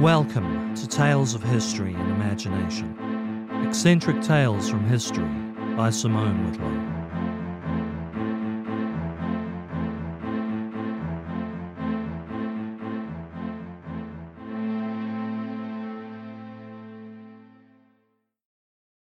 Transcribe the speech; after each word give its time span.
Welcome 0.00 0.74
to 0.74 0.86
Tales 0.86 1.34
of 1.34 1.42
History 1.42 1.94
and 1.94 2.10
Imagination. 2.10 3.48
Eccentric 3.66 4.20
Tales 4.20 4.68
from 4.68 4.86
History 4.86 5.24
by 5.74 5.88
Simone 5.88 6.44
Whitlow. 6.44 6.92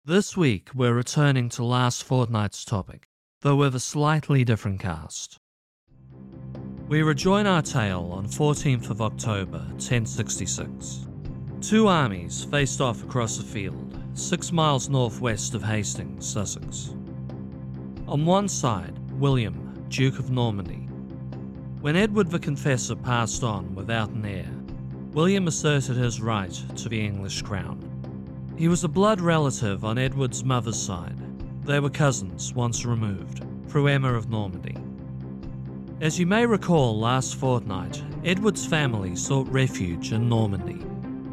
This 0.03 0.35
week 0.35 0.69
we're 0.73 0.95
returning 0.95 1.49
to 1.49 1.63
last 1.63 2.03
fortnight's 2.03 2.65
topic, 2.65 3.07
though 3.41 3.55
with 3.55 3.75
a 3.75 3.79
slightly 3.79 4.43
different 4.43 4.79
cast. 4.79 5.40
We 6.91 7.03
rejoin 7.03 7.47
our 7.47 7.61
tale 7.61 8.09
on 8.11 8.25
14th 8.25 8.89
of 8.89 9.01
October 9.01 9.59
1066. 9.59 11.07
Two 11.61 11.87
armies 11.87 12.43
faced 12.43 12.81
off 12.81 13.01
across 13.01 13.39
a 13.39 13.43
field, 13.43 13.97
six 14.13 14.51
miles 14.51 14.89
northwest 14.89 15.55
of 15.55 15.63
Hastings, 15.63 16.27
Sussex. 16.27 16.89
On 18.09 18.25
one 18.25 18.49
side, 18.49 18.99
William, 19.13 19.85
Duke 19.87 20.19
of 20.19 20.31
Normandy. 20.31 20.89
When 21.79 21.95
Edward 21.95 22.29
the 22.29 22.39
Confessor 22.39 22.97
passed 22.97 23.41
on 23.41 23.73
without 23.73 24.09
an 24.09 24.25
heir, 24.25 24.51
William 25.13 25.47
asserted 25.47 25.95
his 25.95 26.19
right 26.19 26.51
to 26.75 26.89
the 26.89 26.99
English 26.99 27.41
crown. 27.41 27.79
He 28.57 28.67
was 28.67 28.83
a 28.83 28.89
blood 28.89 29.21
relative 29.21 29.85
on 29.85 29.97
Edward's 29.97 30.43
mother's 30.43 30.81
side. 30.81 31.15
They 31.65 31.79
were 31.79 31.89
cousins 31.89 32.53
once 32.53 32.83
removed, 32.83 33.45
through 33.69 33.87
Emma 33.87 34.13
of 34.13 34.29
Normandy. 34.29 34.75
As 36.01 36.17
you 36.17 36.25
may 36.25 36.47
recall, 36.47 36.99
last 36.99 37.35
fortnight, 37.35 38.01
Edward's 38.25 38.65
family 38.65 39.15
sought 39.15 39.47
refuge 39.49 40.11
in 40.11 40.27
Normandy 40.27 40.83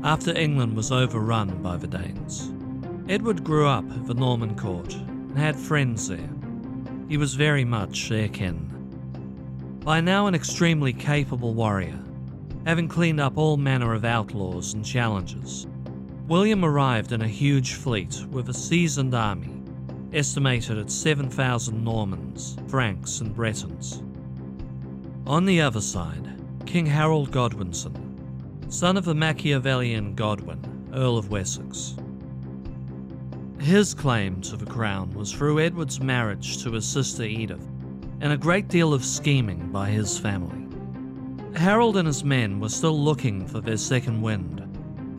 after 0.04 0.36
England 0.36 0.76
was 0.76 0.92
overrun 0.92 1.62
by 1.62 1.78
the 1.78 1.86
Danes. 1.86 2.52
Edward 3.08 3.42
grew 3.42 3.66
up 3.66 3.90
at 3.90 4.06
the 4.06 4.12
Norman 4.12 4.54
court 4.56 4.92
and 4.92 5.38
had 5.38 5.56
friends 5.56 6.06
there. 6.08 6.28
He 7.08 7.16
was 7.16 7.32
very 7.32 7.64
much 7.64 8.10
their 8.10 8.28
kin. 8.28 8.68
By 9.82 10.02
now, 10.02 10.26
an 10.26 10.34
extremely 10.34 10.92
capable 10.92 11.54
warrior, 11.54 11.98
having 12.66 12.88
cleaned 12.88 13.20
up 13.20 13.38
all 13.38 13.56
manner 13.56 13.94
of 13.94 14.04
outlaws 14.04 14.74
and 14.74 14.84
challengers, 14.84 15.66
William 16.26 16.62
arrived 16.62 17.12
in 17.12 17.22
a 17.22 17.26
huge 17.26 17.72
fleet 17.72 18.22
with 18.30 18.50
a 18.50 18.54
seasoned 18.54 19.14
army, 19.14 19.62
estimated 20.12 20.76
at 20.76 20.90
7,000 20.90 21.82
Normans, 21.82 22.58
Franks, 22.68 23.20
and 23.22 23.34
Bretons. 23.34 24.02
On 25.28 25.44
the 25.44 25.60
other 25.60 25.82
side, 25.82 26.26
King 26.64 26.86
Harold 26.86 27.30
Godwinson, 27.30 27.92
son 28.70 28.96
of 28.96 29.04
the 29.04 29.14
Machiavellian 29.14 30.14
Godwin, 30.14 30.88
Earl 30.94 31.18
of 31.18 31.30
Wessex. 31.30 31.96
His 33.60 33.92
claim 33.92 34.40
to 34.40 34.56
the 34.56 34.64
crown 34.64 35.10
was 35.10 35.30
through 35.30 35.60
Edward's 35.60 36.00
marriage 36.00 36.62
to 36.62 36.72
his 36.72 36.86
sister 36.86 37.24
Edith, 37.24 37.68
and 38.22 38.32
a 38.32 38.38
great 38.38 38.68
deal 38.68 38.94
of 38.94 39.04
scheming 39.04 39.70
by 39.70 39.90
his 39.90 40.18
family. 40.18 40.66
Harold 41.54 41.98
and 41.98 42.06
his 42.06 42.24
men 42.24 42.58
were 42.58 42.70
still 42.70 42.98
looking 42.98 43.46
for 43.46 43.60
their 43.60 43.76
second 43.76 44.22
wind, 44.22 44.64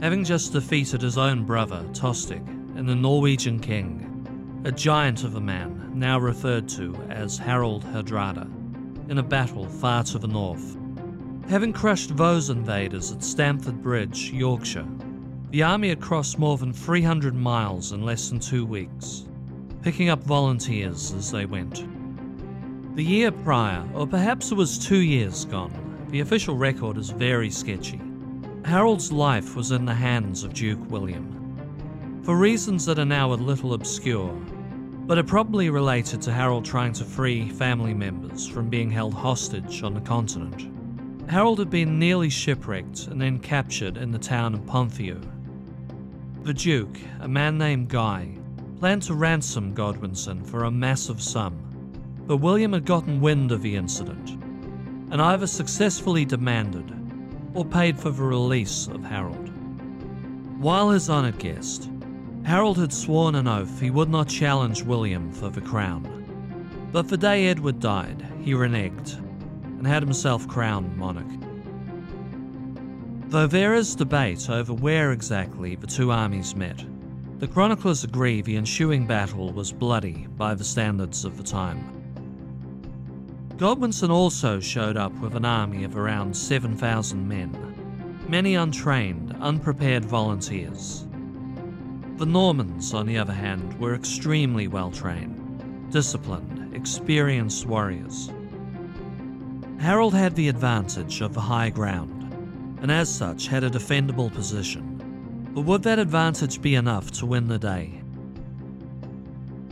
having 0.02 0.24
just 0.24 0.54
defeated 0.54 1.04
his 1.04 1.20
own 1.20 1.46
brother, 1.46 1.86
Tostig, 1.94 2.48
and 2.76 2.90
the 2.90 2.96
Norwegian 2.96 3.60
king, 3.60 4.64
a 4.66 4.72
giant 4.72 5.24
of 5.24 5.36
a 5.36 5.40
man 5.40 5.92
now 5.94 6.18
referred 6.18 6.68
to 6.70 6.96
as 7.12 7.38
Harald 7.38 7.84
Hardrada 7.84 8.50
in 9.10 9.18
a 9.18 9.24
battle 9.24 9.66
far 9.66 10.04
to 10.04 10.18
the 10.18 10.28
north. 10.28 10.78
Having 11.50 11.74
crushed 11.74 12.16
those 12.16 12.50
invaders 12.50 13.12
at 13.12 13.24
Stamford 13.24 13.82
Bridge, 13.82 14.32
Yorkshire, 14.32 14.88
the 15.50 15.64
army 15.64 15.90
had 15.90 16.00
crossed 16.00 16.38
more 16.38 16.58
than 16.58 16.72
300 16.72 17.34
miles 17.34 17.92
in 17.92 18.04
less 18.04 18.30
than 18.30 18.40
two 18.40 18.66
weeks, 18.66 19.26
picking 19.82 20.10
up 20.10 20.24
volunteers 20.24 21.12
as 21.14 21.32
they 21.32 21.48
went. 21.48 21.84
The 22.96 23.04
year 23.04 23.32
prior, 23.32 23.84
or 23.96 24.06
perhaps 24.06 24.52
it 24.52 24.56
was 24.56 24.78
two 24.78 25.00
years 25.00 25.46
gone, 25.46 26.06
the 26.10 26.20
official 26.20 26.56
record 26.56 26.98
is 26.98 27.10
very 27.10 27.50
sketchy. 27.50 28.00
Harold's 28.64 29.12
life 29.12 29.56
was 29.56 29.72
in 29.72 29.86
the 29.86 29.94
hands 29.94 30.44
of 30.44 30.54
Duke 30.54 30.92
William. 30.92 32.22
For 32.24 32.38
reasons 32.38 32.86
that 32.86 33.00
are 33.00 33.06
now 33.06 33.34
a 33.34 33.36
little 33.36 33.74
obscure, 33.74 34.36
but 35.10 35.18
are 35.18 35.24
probably 35.24 35.72
related 35.72 36.22
to 36.22 36.32
Harold 36.32 36.64
trying 36.64 36.94
to 36.94 37.04
free 37.04 37.50
family 37.50 37.96
members 37.96 38.48
from 38.48 38.70
being 38.70 38.92
held 38.92 39.12
hostage 39.12 39.82
on 39.82 39.96
the 39.96 40.02
continent. 40.02 40.70
Harold 41.28 41.58
had 41.58 41.72
been 41.72 41.98
nearly 41.98 42.30
shipwrecked 42.30 43.08
and 43.08 43.20
then 43.20 43.40
captured 43.40 43.98
in 43.98 44.12
the 44.12 44.20
town 44.20 44.54
of 44.54 44.64
Ponthieu. 44.68 45.20
The 46.44 46.54
Duke, 46.54 46.96
a 47.22 47.28
man 47.28 47.58
named 47.58 47.88
Guy, 47.90 48.38
planned 48.80 49.02
to 49.04 49.16
ransom 49.16 49.74
Godwinson 49.74 50.44
for 50.44 50.66
a 50.66 50.72
massive 50.72 51.24
sum, 51.24 51.56
but 52.28 52.38
William 52.38 52.74
had 52.74 52.86
gotten 52.86 53.20
wind 53.20 53.52
of 53.52 53.64
the 53.64 53.76
incident 53.78 54.30
and 55.12 55.20
either 55.20 55.48
successfully 55.48 56.24
demanded 56.24 56.86
or 57.56 57.66
paid 57.66 57.98
for 57.98 58.12
the 58.12 58.22
release 58.22 58.86
of 58.86 59.04
Harold. 59.04 59.50
While 60.62 60.92
his 60.92 61.10
honoured 61.10 61.40
guest, 61.40 61.90
Harold 62.44 62.78
had 62.78 62.92
sworn 62.92 63.36
an 63.36 63.48
oath 63.48 63.80
he 63.80 63.92
would 63.92 64.10
not 64.10 64.28
challenge 64.28 64.84
William 64.84 65.32
for 65.32 65.50
the 65.50 65.62
crown. 65.62 66.08
But 66.92 67.08
the 67.08 67.18
day 67.18 67.48
Edward 67.48 67.80
died, 67.80 68.26
he 68.42 68.54
reneged 68.54 69.18
and 69.78 69.86
had 69.86 70.02
himself 70.02 70.48
crowned 70.48 70.98
monarch. 70.98 71.28
Though 73.28 73.48
there 73.48 73.76
is 73.76 73.96
debate 73.96 74.50
over 74.50 74.74
where 74.74 75.12
exactly 75.12 75.76
the 75.76 75.86
two 75.86 76.12
armies 76.12 76.56
met, 76.56 76.84
the 77.38 77.48
chroniclers 77.48 78.04
agree 78.04 78.42
the 78.42 78.58
ensuing 78.58 79.06
battle 79.06 79.54
was 79.54 79.72
bloody 79.72 80.28
by 80.36 80.56
the 80.56 80.64
standards 80.64 81.24
of 81.26 81.38
the 81.38 81.44
time. 81.44 82.00
Godwinson 83.58 84.10
also 84.10 84.60
showed 84.60 84.98
up 84.98 85.14
with 85.20 85.36
an 85.36 85.46
army 85.46 85.84
of 85.84 85.98
around 85.98 86.36
7,000 86.36 87.28
men, 87.28 88.26
many 88.28 88.56
untrained, 88.56 89.36
unprepared 89.40 90.06
volunteers. 90.06 91.06
The 92.20 92.26
Normans, 92.26 92.94
on 92.94 93.06
the 93.06 93.18
other 93.18 93.32
hand, 93.32 93.80
were 93.80 93.96
extremely 93.96 94.68
well 94.68 94.92
trained, 94.92 95.90
disciplined, 95.90 96.76
experienced 96.76 97.66
warriors. 97.66 98.30
Harold 99.80 100.14
had 100.14 100.36
the 100.36 100.50
advantage 100.50 101.22
of 101.22 101.34
the 101.34 101.40
high 101.40 101.70
ground, 101.70 102.78
and 102.82 102.92
as 102.92 103.08
such 103.08 103.48
had 103.48 103.64
a 103.64 103.70
defendable 103.70 104.30
position. 104.34 105.50
But 105.56 105.62
would 105.62 105.82
that 105.84 105.98
advantage 105.98 106.62
be 106.62 106.76
enough 106.76 107.10
to 107.12 107.26
win 107.26 107.48
the 107.48 107.58
day? 107.58 108.02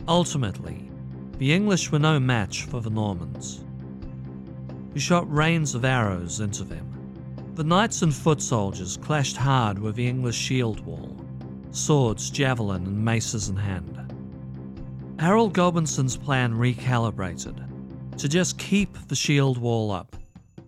Ultimately, 0.08 0.90
the 1.36 1.52
English 1.52 1.92
were 1.92 1.98
no 1.98 2.18
match 2.18 2.62
for 2.62 2.80
the 2.80 2.88
Normans, 2.88 3.62
who 4.94 4.98
shot 4.98 5.30
rains 5.30 5.74
of 5.74 5.84
arrows 5.84 6.40
into 6.40 6.64
them. 6.64 6.86
The 7.56 7.64
knights 7.64 8.00
and 8.00 8.14
foot 8.14 8.40
soldiers 8.40 8.96
clashed 8.96 9.36
hard 9.36 9.78
with 9.78 9.96
the 9.96 10.08
English 10.08 10.38
shield 10.38 10.80
wall, 10.86 11.17
swords, 11.70 12.30
javelin, 12.30 12.86
and 12.86 13.04
maces 13.04 13.48
in 13.48 13.56
hand. 13.56 14.14
Harold 15.18 15.52
Godwinson's 15.52 16.16
plan 16.16 16.52
recalibrated 16.54 17.64
to 18.18 18.28
just 18.28 18.58
keep 18.58 18.96
the 19.08 19.16
shield 19.16 19.58
wall 19.58 19.90
up 19.90 20.16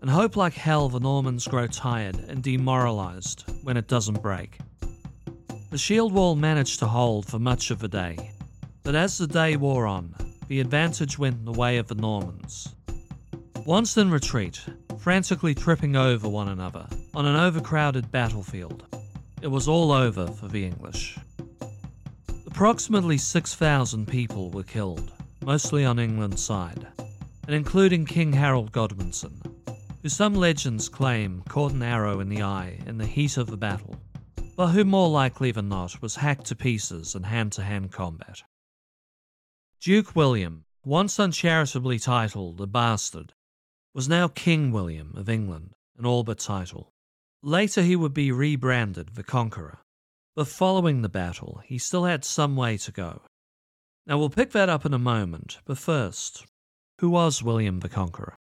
and 0.00 0.10
hope 0.10 0.36
like 0.36 0.54
hell 0.54 0.88
the 0.88 1.00
Normans 1.00 1.46
grow 1.46 1.66
tired 1.66 2.16
and 2.28 2.42
demoralized 2.42 3.44
when 3.62 3.76
it 3.76 3.86
doesn't 3.86 4.22
break. 4.22 4.58
The 5.70 5.78
shield 5.78 6.12
wall 6.12 6.34
managed 6.34 6.78
to 6.80 6.86
hold 6.86 7.26
for 7.26 7.38
much 7.38 7.70
of 7.70 7.78
the 7.78 7.88
day, 7.88 8.32
but 8.82 8.94
as 8.94 9.18
the 9.18 9.26
day 9.26 9.56
wore 9.56 9.86
on, 9.86 10.14
the 10.48 10.60
advantage 10.60 11.18
went 11.18 11.38
in 11.38 11.44
the 11.44 11.52
way 11.52 11.76
of 11.76 11.86
the 11.86 11.94
Normans. 11.94 12.74
Once 13.66 13.96
in 13.96 14.10
retreat, 14.10 14.64
frantically 14.98 15.54
tripping 15.54 15.94
over 15.94 16.28
one 16.28 16.48
another 16.48 16.86
on 17.14 17.26
an 17.26 17.36
overcrowded 17.36 18.10
battlefield, 18.10 18.84
it 19.42 19.48
was 19.48 19.68
all 19.68 19.92
over 19.92 20.26
for 20.26 20.48
the 20.48 20.64
English. 20.64 21.18
Approximately 22.46 23.18
6,000 23.18 24.06
people 24.06 24.50
were 24.50 24.62
killed, 24.62 25.12
mostly 25.42 25.84
on 25.84 25.98
England's 25.98 26.44
side, 26.44 26.86
and 27.46 27.54
including 27.54 28.04
King 28.04 28.32
Harold 28.32 28.70
Godwinson, 28.72 29.40
who 30.02 30.08
some 30.08 30.34
legends 30.34 30.88
claim 30.88 31.42
caught 31.48 31.72
an 31.72 31.82
arrow 31.82 32.20
in 32.20 32.28
the 32.28 32.42
eye 32.42 32.78
in 32.86 32.98
the 32.98 33.06
heat 33.06 33.36
of 33.36 33.46
the 33.46 33.56
battle, 33.56 33.96
but 34.56 34.68
who 34.68 34.84
more 34.84 35.08
likely 35.08 35.50
than 35.52 35.68
not 35.68 36.02
was 36.02 36.16
hacked 36.16 36.46
to 36.46 36.54
pieces 36.54 37.14
in 37.14 37.22
hand 37.22 37.52
to 37.52 37.62
hand 37.62 37.92
combat. 37.92 38.42
Duke 39.80 40.14
William, 40.14 40.64
once 40.84 41.18
uncharitably 41.18 41.98
titled 41.98 42.60
a 42.60 42.66
bastard, 42.66 43.32
was 43.94 44.08
now 44.08 44.28
King 44.28 44.70
William 44.70 45.14
of 45.16 45.30
England, 45.30 45.72
an 45.96 46.04
all 46.04 46.24
but 46.24 46.38
title. 46.38 46.89
Later, 47.42 47.82
he 47.82 47.96
would 47.96 48.12
be 48.12 48.30
rebranded 48.30 49.14
the 49.14 49.22
Conqueror, 49.22 49.78
but 50.36 50.46
following 50.46 51.00
the 51.00 51.08
battle, 51.08 51.62
he 51.64 51.78
still 51.78 52.04
had 52.04 52.24
some 52.24 52.54
way 52.54 52.76
to 52.76 52.92
go. 52.92 53.22
Now, 54.06 54.18
we'll 54.18 54.28
pick 54.28 54.50
that 54.52 54.68
up 54.68 54.84
in 54.84 54.92
a 54.92 54.98
moment, 54.98 55.58
but 55.64 55.78
first, 55.78 56.46
who 57.00 57.08
was 57.08 57.42
William 57.42 57.80
the 57.80 57.88
Conqueror? 57.88 58.36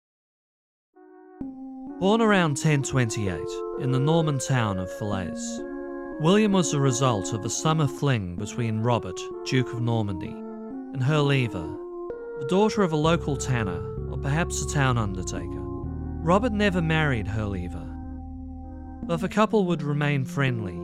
Born 2.00 2.22
around 2.22 2.52
1028 2.52 3.40
in 3.82 3.92
the 3.92 4.00
Norman 4.00 4.40
town 4.40 4.80
of 4.80 4.92
Falaise, 4.92 5.62
William 6.20 6.52
was 6.52 6.72
the 6.72 6.80
result 6.82 7.32
of 7.32 7.46
a 7.46 7.50
summer 7.50 7.88
fling 7.88 8.36
between 8.36 8.82
Robert, 8.82 9.20
Duke 9.46 9.72
of 9.72 9.82
Normandy, 9.82 10.28
and 10.94 11.02
Herleva, 11.02 11.78
the 12.40 12.48
daughter 12.48 12.84
of 12.84 12.92
a 12.92 12.98
local 12.98 13.38
tanner 13.38 13.82
or 14.12 14.18
perhaps 14.18 14.62
a 14.62 14.74
town 14.74 14.98
undertaker. 14.98 15.62
Robert 16.22 16.52
never 16.52 16.82
married 16.82 17.28
Herleva, 17.28 17.99
the 19.08 19.30
couple 19.30 19.66
would 19.66 19.82
remain 19.82 20.26
friendly, 20.26 20.76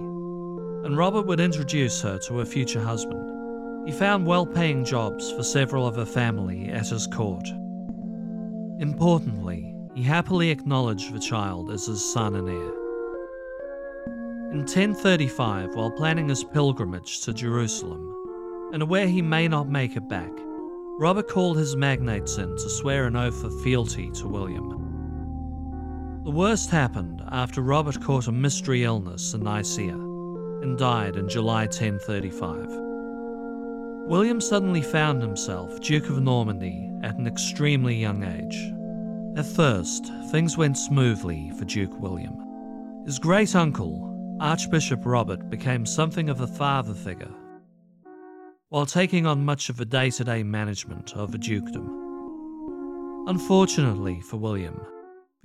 and 0.85 0.97
Robert 0.97 1.25
would 1.27 1.39
introduce 1.39 2.01
her 2.01 2.17
to 2.19 2.37
her 2.39 2.45
future 2.45 2.81
husband. 2.81 3.87
He 3.87 3.91
found 3.91 4.25
well 4.25 4.45
paying 4.45 4.83
jobs 4.83 5.31
for 5.31 5.43
several 5.43 5.87
of 5.87 5.95
her 5.95 6.05
family 6.05 6.69
at 6.69 6.87
his 6.87 7.07
court. 7.07 7.47
Importantly, 8.79 9.75
he 9.93 10.03
happily 10.03 10.49
acknowledged 10.49 11.13
the 11.13 11.19
child 11.19 11.71
as 11.71 11.85
his 11.85 12.03
son 12.13 12.35
and 12.35 12.49
heir. 12.49 12.73
In 14.51 14.59
1035, 14.59 15.75
while 15.75 15.91
planning 15.91 16.29
his 16.29 16.43
pilgrimage 16.43 17.21
to 17.21 17.33
Jerusalem, 17.33 18.11
and 18.73 18.81
aware 18.81 19.07
he 19.07 19.21
may 19.21 19.47
not 19.47 19.69
make 19.69 19.95
it 19.95 20.09
back, 20.09 20.31
Robert 20.97 21.27
called 21.27 21.57
his 21.57 21.75
magnates 21.75 22.37
in 22.37 22.55
to 22.55 22.69
swear 22.69 23.05
an 23.05 23.15
oath 23.15 23.43
of 23.43 23.61
fealty 23.61 24.09
to 24.11 24.27
William. 24.27 24.94
The 26.25 26.31
worst 26.31 26.71
happened 26.71 27.21
after 27.29 27.61
Robert 27.61 28.01
caught 28.01 28.25
a 28.27 28.31
mystery 28.31 28.83
illness 28.83 29.35
in 29.35 29.43
Nicaea 29.43 29.93
and 29.93 30.75
died 30.75 31.17
in 31.17 31.29
July 31.29 31.65
1035. 31.65 32.65
William 34.07 34.41
suddenly 34.41 34.81
found 34.81 35.21
himself 35.21 35.79
Duke 35.81 36.09
of 36.09 36.19
Normandy 36.23 36.89
at 37.03 37.15
an 37.15 37.27
extremely 37.27 37.93
young 37.95 38.23
age. 38.23 38.57
At 39.37 39.45
first, 39.45 40.11
things 40.31 40.57
went 40.57 40.79
smoothly 40.79 41.51
for 41.59 41.65
Duke 41.65 41.93
William. 41.99 43.03
His 43.05 43.19
great 43.19 43.55
uncle, 43.55 44.37
Archbishop 44.41 45.05
Robert, 45.05 45.51
became 45.51 45.85
something 45.85 46.29
of 46.29 46.41
a 46.41 46.47
father 46.47 46.95
figure, 46.95 47.35
while 48.69 48.87
taking 48.87 49.27
on 49.27 49.45
much 49.45 49.69
of 49.69 49.77
the 49.77 49.85
day 49.85 50.09
to 50.09 50.23
day 50.23 50.41
management 50.41 51.13
of 51.13 51.31
the 51.31 51.37
dukedom. 51.37 53.25
Unfortunately 53.27 54.21
for 54.21 54.37
William, 54.37 54.81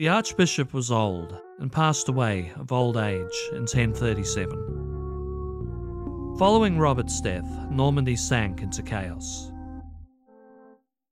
the 0.00 0.08
Archbishop 0.08 0.72
was 0.72 0.90
old 0.90 1.38
and 1.58 1.70
passed 1.70 2.08
away 2.08 2.50
of 2.56 2.72
old 2.72 2.96
age 2.96 3.50
in 3.52 3.66
1037. 3.66 6.36
Following 6.38 6.78
Robert's 6.78 7.20
death, 7.20 7.44
Normandy 7.70 8.16
sank 8.16 8.62
into 8.62 8.82
chaos. 8.82 9.52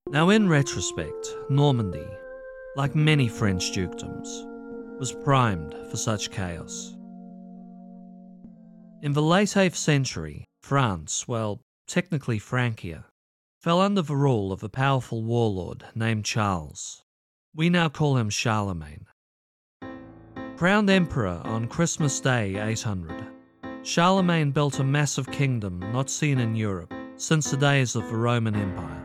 Now, 0.08 0.30
in 0.30 0.48
retrospect, 0.48 1.36
Normandy 1.50 2.06
like 2.76 2.94
many 2.94 3.28
French 3.28 3.72
dukedoms, 3.72 4.46
was 4.98 5.12
primed 5.12 5.74
for 5.90 5.98
such 5.98 6.30
chaos. 6.30 6.96
In 9.02 9.12
the 9.12 9.20
late 9.20 9.48
8th 9.48 9.74
century, 9.74 10.46
France, 10.62 11.28
well, 11.28 11.60
technically 11.86 12.38
Francia, 12.38 13.04
fell 13.60 13.82
under 13.82 14.00
the 14.00 14.16
rule 14.16 14.50
of 14.50 14.62
a 14.62 14.70
powerful 14.70 15.22
warlord 15.22 15.84
named 15.94 16.24
Charles. 16.24 17.04
We 17.58 17.70
now 17.70 17.88
call 17.88 18.16
him 18.16 18.30
Charlemagne. 18.30 19.06
Crowned 20.56 20.88
emperor 20.88 21.42
on 21.42 21.66
Christmas 21.66 22.20
Day 22.20 22.54
800, 22.56 23.26
Charlemagne 23.82 24.52
built 24.52 24.78
a 24.78 24.84
massive 24.84 25.28
kingdom 25.32 25.80
not 25.92 26.08
seen 26.08 26.38
in 26.38 26.54
Europe 26.54 26.94
since 27.16 27.50
the 27.50 27.56
days 27.56 27.96
of 27.96 28.08
the 28.08 28.16
Roman 28.16 28.54
Empire. 28.54 29.02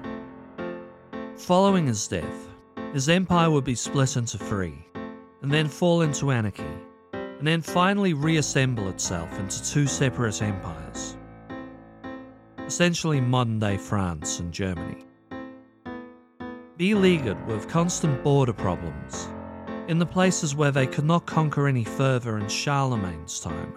Following 1.35 1.87
his 1.87 2.07
death, 2.07 2.47
his 2.93 3.09
empire 3.09 3.49
would 3.49 3.63
be 3.63 3.73
split 3.73 4.17
into 4.17 4.37
three, 4.37 4.85
and 5.41 5.51
then 5.51 5.67
fall 5.67 6.03
into 6.03 6.29
anarchy, 6.29 6.77
and 7.13 7.47
then 7.47 7.59
finally 7.59 8.13
reassemble 8.13 8.87
itself 8.89 9.33
into 9.39 9.63
two 9.63 9.87
separate 9.87 10.43
empires. 10.43 11.17
Essentially 12.59 13.19
modern 13.19 13.57
day 13.57 13.77
France 13.77 14.37
and 14.37 14.53
Germany. 14.53 15.05
Beleaguered 16.83 17.47
with 17.47 17.69
constant 17.69 18.21
border 18.25 18.51
problems, 18.51 19.29
in 19.87 19.99
the 19.99 20.05
places 20.05 20.53
where 20.53 20.69
they 20.69 20.85
could 20.85 21.05
not 21.05 21.25
conquer 21.25 21.65
any 21.65 21.85
further 21.85 22.37
in 22.37 22.49
Charlemagne's 22.49 23.39
time. 23.39 23.73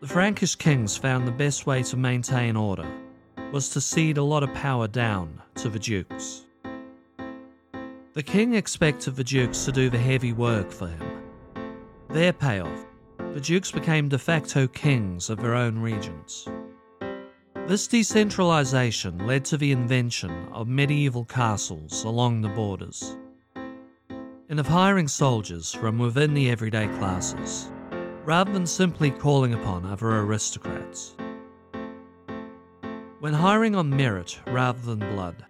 The 0.00 0.06
Frankish 0.06 0.56
kings 0.56 0.98
found 0.98 1.26
the 1.26 1.32
best 1.32 1.64
way 1.64 1.82
to 1.84 1.96
maintain 1.96 2.54
order 2.54 2.86
was 3.50 3.70
to 3.70 3.80
cede 3.80 4.18
a 4.18 4.22
lot 4.22 4.42
of 4.42 4.52
power 4.52 4.88
down 4.88 5.40
to 5.54 5.70
the 5.70 5.78
dukes. 5.78 6.44
The 8.12 8.22
king 8.22 8.52
expected 8.56 9.16
the 9.16 9.24
dukes 9.24 9.64
to 9.64 9.72
do 9.72 9.88
the 9.88 9.96
heavy 9.96 10.34
work 10.34 10.70
for 10.70 10.88
him. 10.88 11.22
Their 12.10 12.34
payoff, 12.34 12.84
the 13.32 13.40
dukes 13.40 13.72
became 13.72 14.10
de 14.10 14.18
facto 14.18 14.66
kings 14.66 15.30
of 15.30 15.40
their 15.40 15.54
own 15.54 15.78
regions. 15.78 16.46
This 17.66 17.86
decentralization 17.86 19.26
led 19.26 19.44
to 19.44 19.56
the 19.56 19.70
invention 19.70 20.48
of 20.52 20.66
medieval 20.66 21.24
castles 21.24 22.04
along 22.04 22.40
the 22.40 22.48
borders, 22.48 23.16
and 24.48 24.58
of 24.58 24.66
hiring 24.66 25.06
soldiers 25.06 25.72
from 25.72 25.98
within 25.98 26.34
the 26.34 26.50
everyday 26.50 26.88
classes, 26.98 27.70
rather 28.24 28.52
than 28.52 28.66
simply 28.66 29.10
calling 29.10 29.54
upon 29.54 29.86
other 29.86 30.18
aristocrats. 30.18 31.14
When 33.20 33.34
hiring 33.34 33.76
on 33.76 33.88
merit 33.88 34.40
rather 34.48 34.80
than 34.80 34.98
blood, 34.98 35.44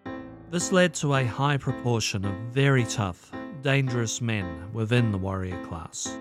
this 0.51 0.73
led 0.73 0.93
to 0.95 1.15
a 1.15 1.25
high 1.25 1.57
proportion 1.57 2.25
of 2.25 2.35
very 2.53 2.85
tough, 2.85 3.33
dangerous 3.63 4.21
men 4.21 4.71
within 4.73 5.13
the 5.13 5.19
warrior 5.19 5.65
class. 5.65 6.19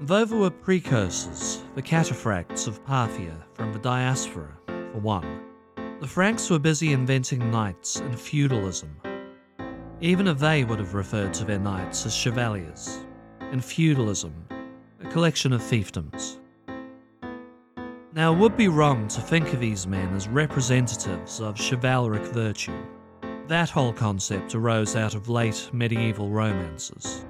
There 0.00 0.26
were 0.26 0.50
precursors, 0.50 1.64
the 1.74 1.82
cataphracts 1.82 2.68
of 2.68 2.84
Parthia 2.84 3.34
from 3.54 3.72
the 3.72 3.80
diaspora, 3.80 4.56
for 4.66 5.00
one, 5.00 5.40
the 6.00 6.06
Franks 6.06 6.48
were 6.48 6.60
busy 6.60 6.92
inventing 6.92 7.50
knights 7.50 7.96
and 7.96 8.16
feudalism. 8.16 8.96
Even 10.00 10.28
if 10.28 10.38
they 10.38 10.62
would 10.62 10.78
have 10.78 10.94
referred 10.94 11.34
to 11.34 11.44
their 11.44 11.58
knights 11.58 12.06
as 12.06 12.14
chevaliers, 12.14 13.00
and 13.40 13.64
feudalism, 13.64 14.32
a 15.02 15.08
collection 15.08 15.52
of 15.52 15.60
fiefdoms. 15.60 16.38
Now, 18.14 18.32
it 18.32 18.38
would 18.38 18.56
be 18.56 18.68
wrong 18.68 19.08
to 19.08 19.20
think 19.20 19.52
of 19.52 19.58
these 19.58 19.88
men 19.88 20.14
as 20.14 20.28
representatives 20.28 21.40
of 21.40 21.58
chivalric 21.58 22.22
virtue. 22.26 22.86
That 23.48 23.68
whole 23.68 23.92
concept 23.92 24.54
arose 24.54 24.94
out 24.94 25.16
of 25.16 25.28
late 25.28 25.70
medieval 25.72 26.30
romances. 26.30 27.24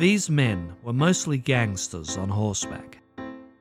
These 0.00 0.30
men 0.30 0.76
were 0.82 0.94
mostly 0.94 1.36
gangsters 1.36 2.16
on 2.16 2.30
horseback. 2.30 3.02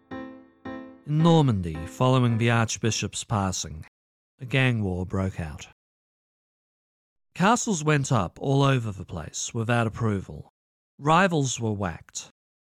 In 0.08 0.88
Normandy, 1.05 1.75
following 1.86 2.38
the 2.38 2.50
Archbishop's 2.50 3.25
passing, 3.25 3.86
a 4.39 4.46
gang 4.46 4.81
war 4.81 5.05
broke 5.05 5.41
out. 5.41 5.67
Castles 7.36 7.84
went 7.84 8.13
up 8.13 8.39
all 8.39 8.63
over 8.63 8.89
the 8.89 9.03
place 9.03 9.53
without 9.53 9.86
approval. 9.86 10.50
Rivals 10.98 11.60
were 11.60 11.74
whacked. 11.74 12.29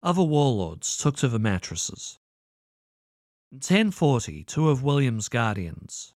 Other 0.01 0.24
warlords 0.24 0.98
took 0.98 1.15
to 1.18 1.27
the 1.27 1.38
mattresses. 1.38 2.18
In 3.51 3.58
1040, 3.58 4.44
two 4.44 4.70
of 4.70 4.82
William's 4.82 5.30
guardians, 5.30 6.15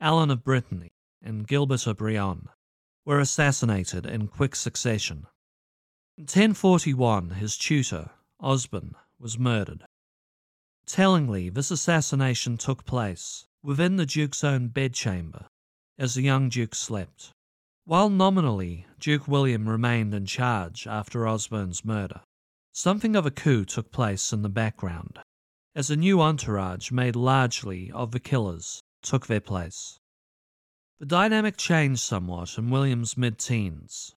Alan 0.00 0.30
of 0.30 0.42
Brittany 0.42 0.92
and 1.22 1.46
Gilbert 1.46 1.86
of 1.86 1.98
Brionne, 1.98 2.48
were 3.04 3.20
assassinated 3.20 4.06
in 4.06 4.28
quick 4.28 4.56
succession. 4.56 5.26
In 6.18 6.22
1041, 6.22 7.30
his 7.32 7.58
tutor, 7.58 8.10
Osborne, 8.40 8.94
was 9.18 9.38
murdered. 9.38 9.84
Tellingly, 10.86 11.50
this 11.50 11.70
assassination 11.70 12.56
took 12.56 12.86
place 12.86 13.46
within 13.62 13.96
the 13.96 14.06
Duke's 14.06 14.42
own 14.42 14.68
bedchamber 14.68 15.46
as 15.98 16.14
the 16.14 16.22
young 16.22 16.48
Duke 16.48 16.74
slept. 16.74 17.32
While 17.84 18.08
nominally 18.08 18.86
Duke 18.98 19.28
William 19.28 19.68
remained 19.68 20.14
in 20.14 20.24
charge 20.24 20.86
after 20.86 21.28
Osborne's 21.28 21.84
murder, 21.84 22.22
something 22.72 23.14
of 23.14 23.26
a 23.26 23.30
coup 23.30 23.66
took 23.66 23.92
place 23.92 24.32
in 24.32 24.40
the 24.40 24.48
background 24.48 25.18
as 25.74 25.90
a 25.90 25.96
new 25.96 26.22
entourage 26.22 26.90
made 26.90 27.14
largely 27.14 27.92
of 27.92 28.12
the 28.12 28.20
killers 28.20 28.80
took 29.02 29.26
their 29.26 29.42
place. 29.42 30.00
The 30.98 31.04
dynamic 31.04 31.58
changed 31.58 32.00
somewhat 32.00 32.56
in 32.56 32.70
William's 32.70 33.18
mid 33.18 33.38
teens, 33.38 34.14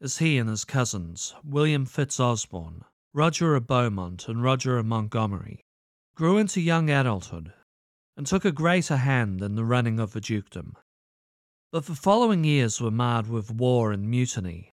as 0.00 0.18
he 0.18 0.38
and 0.38 0.48
his 0.48 0.64
cousins, 0.64 1.34
William 1.44 1.84
Fitz-Osborne, 1.84 2.84
Roger 3.12 3.54
of 3.54 3.66
Beaumont, 3.66 4.28
and 4.28 4.42
Roger 4.42 4.78
of 4.78 4.86
Montgomery, 4.86 5.60
grew 6.14 6.38
into 6.38 6.60
young 6.60 6.88
adulthood 6.88 7.52
and 8.16 8.26
took 8.26 8.44
a 8.44 8.52
greater 8.52 8.96
hand 8.96 9.42
in 9.42 9.54
the 9.54 9.64
running 9.64 10.00
of 10.00 10.12
the 10.12 10.20
dukedom. 10.20 10.76
But 11.70 11.86
the 11.86 11.94
following 11.94 12.44
years 12.44 12.80
were 12.80 12.90
marred 12.90 13.28
with 13.28 13.50
war 13.50 13.92
and 13.92 14.08
mutiny, 14.08 14.70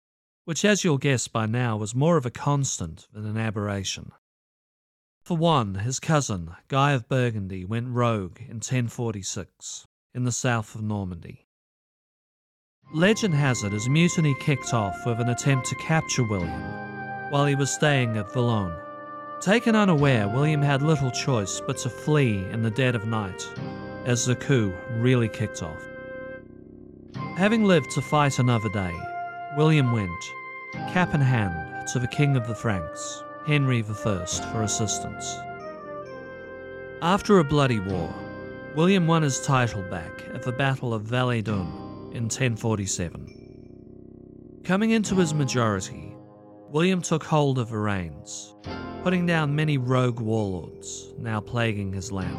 which, 0.44 0.64
as 0.64 0.84
you'll 0.84 0.98
guess 0.98 1.28
by 1.28 1.46
now, 1.46 1.76
was 1.76 1.94
more 1.94 2.16
of 2.16 2.26
a 2.26 2.30
constant 2.30 3.06
than 3.12 3.26
an 3.26 3.36
aberration. 3.36 4.12
For 5.22 5.36
one, 5.36 5.76
his 5.76 6.00
cousin, 6.00 6.56
Guy 6.68 6.92
of 6.92 7.08
Burgundy, 7.08 7.64
went 7.64 7.88
rogue 7.88 8.40
in 8.40 8.56
1046 8.56 9.86
in 10.14 10.24
the 10.24 10.32
south 10.32 10.74
of 10.74 10.82
Normandy. 10.82 11.46
Legend 12.94 13.32
has 13.32 13.64
it 13.64 13.72
his 13.72 13.88
mutiny 13.88 14.34
kicked 14.38 14.74
off 14.74 15.06
with 15.06 15.18
an 15.18 15.30
attempt 15.30 15.66
to 15.66 15.74
capture 15.76 16.24
William 16.24 17.30
while 17.30 17.46
he 17.46 17.54
was 17.54 17.70
staying 17.70 18.18
at 18.18 18.28
Valognes. 18.28 18.78
Taken 19.40 19.74
unaware, 19.74 20.28
William 20.28 20.60
had 20.60 20.82
little 20.82 21.10
choice 21.10 21.58
but 21.66 21.78
to 21.78 21.88
flee 21.88 22.46
in 22.50 22.62
the 22.62 22.70
dead 22.70 22.94
of 22.94 23.06
night 23.06 23.48
as 24.04 24.26
the 24.26 24.36
coup 24.36 24.74
really 24.98 25.28
kicked 25.28 25.62
off. 25.62 25.82
Having 27.38 27.64
lived 27.64 27.90
to 27.92 28.02
fight 28.02 28.38
another 28.38 28.68
day, 28.68 28.92
William 29.56 29.90
went, 29.90 30.22
cap 30.92 31.14
in 31.14 31.20
hand, 31.22 31.88
to 31.88 31.98
the 31.98 32.06
King 32.06 32.36
of 32.36 32.46
the 32.46 32.54
Franks, 32.54 33.24
Henry 33.46 33.78
I, 33.78 34.26
for 34.52 34.62
assistance. 34.62 35.34
After 37.00 37.38
a 37.38 37.44
bloody 37.44 37.80
war, 37.80 38.14
William 38.74 39.06
won 39.06 39.22
his 39.22 39.40
title 39.40 39.82
back 39.82 40.24
at 40.34 40.42
the 40.42 40.52
Battle 40.52 40.92
of 40.92 41.02
Valais-Dun 41.02 41.81
in 42.14 42.24
1047. 42.24 44.60
Coming 44.64 44.90
into 44.90 45.14
his 45.16 45.34
majority, 45.34 46.14
William 46.68 47.02
took 47.02 47.24
hold 47.24 47.58
of 47.58 47.70
the 47.70 47.78
reins, 47.78 48.54
putting 49.02 49.26
down 49.26 49.54
many 49.54 49.76
rogue 49.76 50.20
warlords 50.20 51.12
now 51.18 51.40
plaguing 51.40 51.92
his 51.92 52.12
land. 52.12 52.38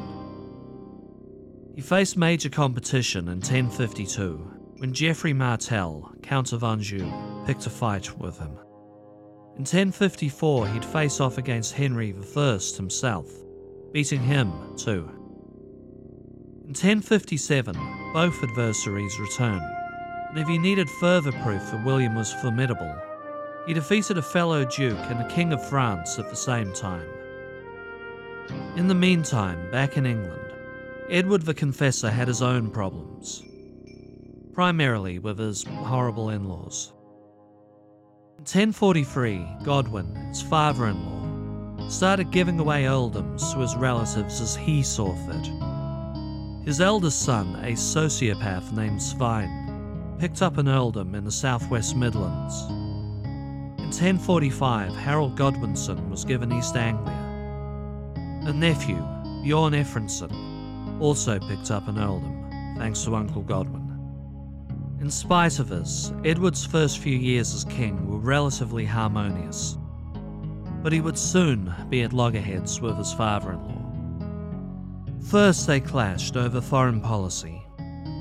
He 1.75 1.81
faced 1.81 2.17
major 2.17 2.49
competition 2.49 3.27
in 3.27 3.37
1052 3.37 4.51
when 4.77 4.93
Geoffrey 4.93 5.33
Martel, 5.33 6.13
Count 6.21 6.53
of 6.53 6.63
Anjou, 6.63 7.11
picked 7.45 7.67
a 7.67 7.69
fight 7.69 8.17
with 8.19 8.37
him. 8.37 8.57
In 9.55 9.61
1054, 9.61 10.67
he'd 10.69 10.83
face 10.83 11.19
off 11.19 11.37
against 11.37 11.73
Henry 11.73 12.13
I 12.13 12.59
himself, 12.75 13.31
beating 13.91 14.21
him 14.21 14.51
too. 14.75 15.09
In 16.63 16.69
1057, 16.69 17.75
both 18.13 18.43
adversaries 18.43 19.19
returned, 19.19 19.65
and 20.29 20.37
if 20.37 20.47
he 20.47 20.57
needed 20.59 20.89
further 20.89 21.31
proof 21.31 21.71
that 21.71 21.83
William 21.83 22.13
was 22.13 22.31
formidable, 22.31 22.95
he 23.65 23.73
defeated 23.73 24.17
a 24.17 24.21
fellow 24.21 24.63
duke 24.65 24.99
and 25.09 25.19
the 25.19 25.33
King 25.33 25.51
of 25.51 25.67
France 25.67 26.19
at 26.19 26.29
the 26.29 26.35
same 26.35 26.71
time. 26.73 27.07
In 28.75 28.87
the 28.87 28.95
meantime, 28.95 29.71
back 29.71 29.97
in 29.97 30.05
England, 30.05 30.53
Edward 31.09 31.41
the 31.41 31.53
Confessor 31.53 32.11
had 32.11 32.27
his 32.27 32.41
own 32.41 32.69
problems, 32.69 33.43
primarily 34.53 35.17
with 35.19 35.39
his 35.39 35.63
horrible 35.63 36.29
in 36.29 36.47
laws. 36.47 36.93
In 38.37 38.43
1043, 38.43 39.47
Godwin, 39.63 40.13
his 40.27 40.41
father 40.41 40.87
in 40.87 41.03
law, 41.05 41.89
started 41.89 42.31
giving 42.31 42.59
away 42.59 42.83
earldoms 42.83 43.53
to 43.53 43.59
his 43.59 43.75
relatives 43.75 44.39
as 44.39 44.55
he 44.55 44.83
saw 44.83 45.15
fit. 45.27 45.72
His 46.65 46.81
eldest 46.81 47.21
son, 47.21 47.55
a 47.57 47.73
sociopath 47.73 48.71
named 48.71 49.01
Svein, 49.01 50.15
picked 50.19 50.41
up 50.41 50.57
an 50.57 50.67
earldom 50.67 51.13
in 51.15 51.25
the 51.25 51.31
southwest 51.31 51.95
Midlands. 51.95 52.63
In 53.79 53.89
1045, 53.91 54.95
Harold 54.95 55.35
Godwinson 55.35 56.09
was 56.09 56.23
given 56.23 56.51
East 56.53 56.75
Anglia. 56.75 57.13
A 58.45 58.53
nephew, 58.53 59.03
Bjorn 59.43 59.73
Efrenson, 59.73 60.31
also 61.01 61.39
picked 61.39 61.69
up 61.69 61.87
an 61.87 61.97
earldom, 61.97 62.77
thanks 62.77 63.03
to 63.03 63.15
Uncle 63.15 63.41
Godwin. 63.41 63.81
In 65.01 65.09
spite 65.09 65.59
of 65.59 65.69
this, 65.69 66.13
Edward's 66.23 66.65
first 66.65 66.99
few 66.99 67.17
years 67.17 67.53
as 67.53 67.65
king 67.65 68.07
were 68.09 68.19
relatively 68.19 68.85
harmonious 68.85 69.77
but 70.83 70.91
he 70.91 70.99
would 70.99 71.17
soon 71.17 71.73
be 71.89 72.03
at 72.03 72.11
loggerheads 72.11 72.81
with 72.81 72.97
his 72.97 73.13
father 73.13 73.53
in 73.53 73.63
law. 73.63 73.82
First, 75.29 75.67
they 75.67 75.79
clashed 75.79 76.37
over 76.37 76.61
foreign 76.61 77.01
policy. 77.01 77.61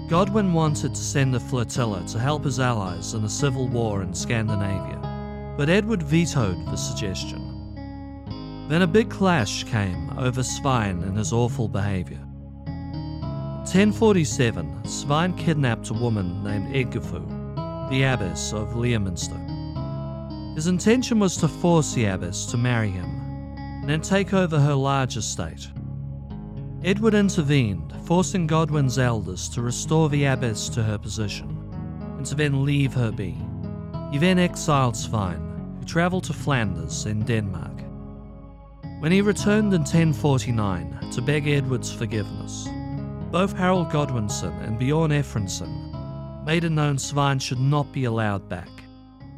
Godwin 0.09 0.53
wanted 0.53 0.95
to 0.95 1.01
send 1.01 1.35
a 1.35 1.41
flotilla 1.41 2.05
to 2.09 2.19
help 2.19 2.45
his 2.45 2.61
allies 2.61 3.15
in 3.15 3.25
a 3.25 3.29
civil 3.29 3.69
war 3.69 4.03
in 4.03 4.15
Scandinavia, 4.15 5.55
but 5.57 5.69
Edward 5.69 6.03
vetoed 6.03 6.65
the 6.67 6.77
suggestion. 6.77 8.67
Then 8.69 8.83
a 8.83 8.87
big 8.87 9.11
clash 9.11 9.65
came 9.65 10.11
over 10.19 10.43
Svein 10.43 11.03
and 11.03 11.17
his 11.19 11.33
awful 11.33 11.69
behaviour. 11.69 12.21
1047, 13.65 14.85
Svein 14.87 15.33
kidnapped 15.35 15.91
a 15.91 15.95
woman 15.95 16.43
named 16.43 16.75
Edgifu, 16.75 17.89
the 17.91 18.03
abbess 18.03 18.53
of 18.53 18.77
Leominster. 18.77 19.39
His 20.55 20.67
intention 20.67 21.19
was 21.19 21.37
to 21.39 21.49
force 21.49 21.95
the 21.95 22.07
abbess 22.07 22.47
to 22.47 22.57
marry 22.57 22.91
him 22.91 23.09
and 23.57 23.89
then 23.89 24.01
take 24.01 24.33
over 24.35 24.59
her 24.59 24.75
large 24.75 25.17
estate. 25.17 25.69
Edward 26.85 27.15
intervened, 27.15 27.95
forcing 28.07 28.49
Godwin's 28.49 28.99
elders 28.99 29.49
to 29.51 29.63
restore 29.63 30.09
the 30.09 30.25
abbess 30.25 30.69
to 30.71 30.83
her 30.83 30.99
position 30.99 31.57
and 32.17 32.27
to 32.27 32.35
then 32.35 32.65
leave 32.65 32.93
her 32.93 33.13
be. 33.13 33.37
He 34.11 34.19
then 34.19 34.41
exiled 34.41 34.97
Svein, 34.97 35.77
who 35.79 35.85
travelled 35.85 36.25
to 36.25 36.33
Flanders 36.33 37.07
in 37.07 37.25
Denmark. 37.25 37.85
When 38.99 39.13
he 39.13 39.21
returned 39.21 39.73
in 39.75 39.83
1049 39.83 41.11
to 41.13 41.23
beg 41.23 41.47
Edward's 41.47 41.93
forgiveness, 41.93 42.69
both 43.31 43.57
Harold 43.57 43.91
Godwinson 43.91 44.53
and 44.63 44.77
Bjorn 44.77 45.13
Efrenson 45.13 46.45
made 46.45 46.65
it 46.65 46.71
known 46.71 46.99
Svein 46.99 47.39
should 47.39 47.61
not 47.61 47.93
be 47.93 48.05
allowed 48.05 48.49
back. 48.49 48.69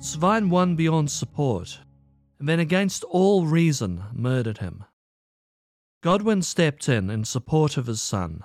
Svein 0.01 0.49
won 0.49 0.77
beyond 0.77 1.11
support, 1.11 1.79
and 2.39 2.49
then 2.49 2.61
against 2.61 3.05
all 3.05 3.45
reason 3.45 4.03
murdered 4.15 4.59
him. 4.59 4.85
Godwin 6.05 6.43
stepped 6.43 6.87
in 6.87 7.09
in 7.09 7.25
support 7.25 7.79
of 7.79 7.87
his 7.87 8.03
son 8.03 8.45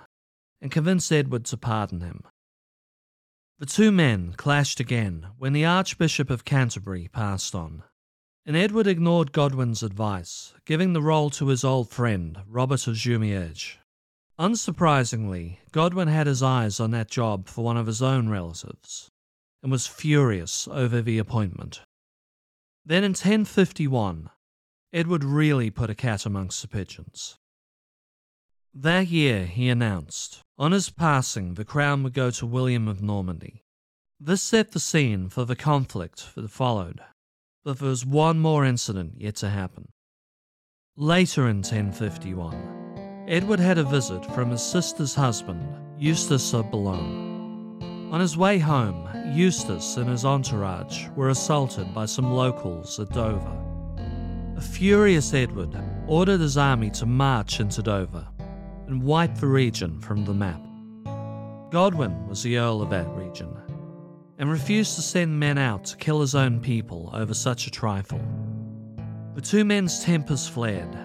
and 0.61 0.71
convinced 0.71 1.11
Edward 1.11 1.43
to 1.43 1.57
pardon 1.57 1.99
him. 1.99 2.23
The 3.57 3.65
two 3.65 3.91
men 3.91 4.31
clashed 4.37 4.79
again 4.79 5.27
when 5.37 5.51
the 5.51 5.65
Archbishop 5.65 6.29
of 6.29 6.45
Canterbury 6.45 7.09
passed 7.11 7.53
on, 7.53 7.83
and 8.45 8.55
Edward 8.55 8.87
ignored 8.87 9.33
Godwin's 9.33 9.83
advice, 9.83 10.53
giving 10.63 10.93
the 10.93 11.01
role 11.01 11.29
to 11.31 11.47
his 11.47 11.65
old 11.65 11.89
friend, 11.89 12.39
Robert 12.47 12.87
of 12.87 12.95
Jumièges. 12.95 13.75
Unsurprisingly, 14.39 15.57
Godwin 15.73 16.07
had 16.07 16.27
his 16.27 16.41
eyes 16.41 16.79
on 16.79 16.91
that 16.91 17.11
job 17.11 17.49
for 17.49 17.65
one 17.65 17.75
of 17.75 17.87
his 17.87 18.01
own 18.01 18.29
relatives, 18.29 19.09
and 19.61 19.69
was 19.69 19.85
furious 19.85 20.65
over 20.69 21.01
the 21.01 21.17
appointment. 21.17 21.81
Then 22.85 23.03
in 23.03 23.11
1051, 23.11 24.29
Edward 24.93 25.25
really 25.25 25.69
put 25.69 25.89
a 25.89 25.93
cat 25.93 26.25
amongst 26.25 26.61
the 26.61 26.69
pigeons. 26.69 27.35
That 28.73 29.07
year, 29.07 29.45
he 29.47 29.67
announced, 29.67 30.43
on 30.57 30.73
his 30.73 30.91
passing, 30.91 31.55
the 31.55 31.65
crown 31.65 32.03
would 32.03 32.13
go 32.13 32.29
to 32.29 32.45
William 32.45 32.87
of 32.87 33.01
Normandy. 33.01 33.63
This 34.19 34.43
set 34.43 34.73
the 34.73 34.79
scene 34.79 35.27
for 35.27 35.43
the 35.43 35.55
conflict 35.55 36.35
that 36.35 36.51
followed, 36.51 37.01
but 37.63 37.79
there 37.79 37.89
was 37.89 38.05
one 38.05 38.39
more 38.39 38.63
incident 38.63 39.15
yet 39.17 39.37
to 39.37 39.49
happen. 39.49 39.89
Later 40.95 41.47
in 41.47 41.57
1051, 41.57 43.25
Edward 43.27 43.59
had 43.59 43.79
a 43.79 43.83
visit 43.83 44.23
from 44.35 44.51
his 44.51 44.61
sister's 44.61 45.15
husband, 45.15 45.65
Eustace 45.97 46.53
of 46.53 46.69
Boulogne. 46.69 47.79
On 48.11 48.19
his 48.19 48.37
way 48.37 48.59
home, 48.59 49.09
Eustace 49.33 49.97
and 49.97 50.09
his 50.09 50.25
entourage 50.25 51.07
were 51.15 51.29
assaulted 51.29 51.91
by 51.93 52.05
some 52.05 52.31
locals 52.31 52.99
at 52.99 53.09
Dover. 53.09 53.57
A 54.57 54.61
furious 54.61 55.33
Edward 55.33 55.75
ordered 56.07 56.39
his 56.39 56.57
army 56.57 56.91
to 56.91 57.05
march 57.07 57.59
into 57.59 57.81
Dover 57.81 58.27
and 58.89 59.03
wipe 59.03 59.35
the 59.35 59.47
region 59.47 60.01
from 60.01 60.25
the 60.25 60.33
map. 60.33 60.59
Godwin 61.69 62.27
was 62.27 62.41
the 62.41 62.57
Earl 62.57 62.81
of 62.81 62.89
that 62.89 63.07
region 63.09 63.55
and 64.39 64.49
refused 64.49 64.95
to 64.95 65.03
send 65.03 65.39
men 65.39 65.59
out 65.59 65.85
to 65.85 65.97
kill 65.97 66.21
his 66.21 66.33
own 66.33 66.59
people 66.59 67.11
over 67.13 67.35
such 67.35 67.67
a 67.67 67.71
trifle. 67.71 68.21
The 69.35 69.41
two 69.41 69.63
men's 69.63 70.03
tempers 70.03 70.47
flared 70.47 70.97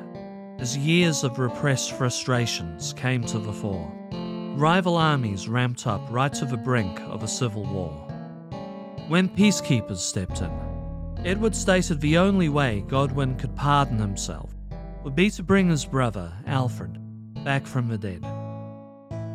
as 0.58 0.78
years 0.78 1.24
of 1.24 1.38
repressed 1.38 1.92
frustrations 1.92 2.94
came 2.94 3.22
to 3.24 3.38
the 3.38 3.52
fore. 3.52 3.92
Rival 4.56 4.96
armies 4.96 5.46
ramped 5.46 5.86
up 5.86 6.00
right 6.10 6.32
to 6.32 6.46
the 6.46 6.56
brink 6.56 6.98
of 7.00 7.22
a 7.22 7.28
civil 7.28 7.64
war. 7.64 7.92
When 9.08 9.28
peacekeepers 9.28 9.98
stepped 9.98 10.40
in, 10.40 10.50
Edward 11.26 11.54
stated 11.54 12.00
the 12.00 12.16
only 12.16 12.48
way 12.48 12.82
Godwin 12.88 13.36
could 13.36 13.54
pardon 13.54 13.98
himself 13.98 14.54
would 15.02 15.14
be 15.14 15.28
to 15.32 15.42
bring 15.42 15.68
his 15.68 15.84
brother, 15.84 16.32
Alfred, 16.46 16.98
back 17.44 17.66
from 17.66 17.88
the 17.88 17.98
dead. 17.98 18.24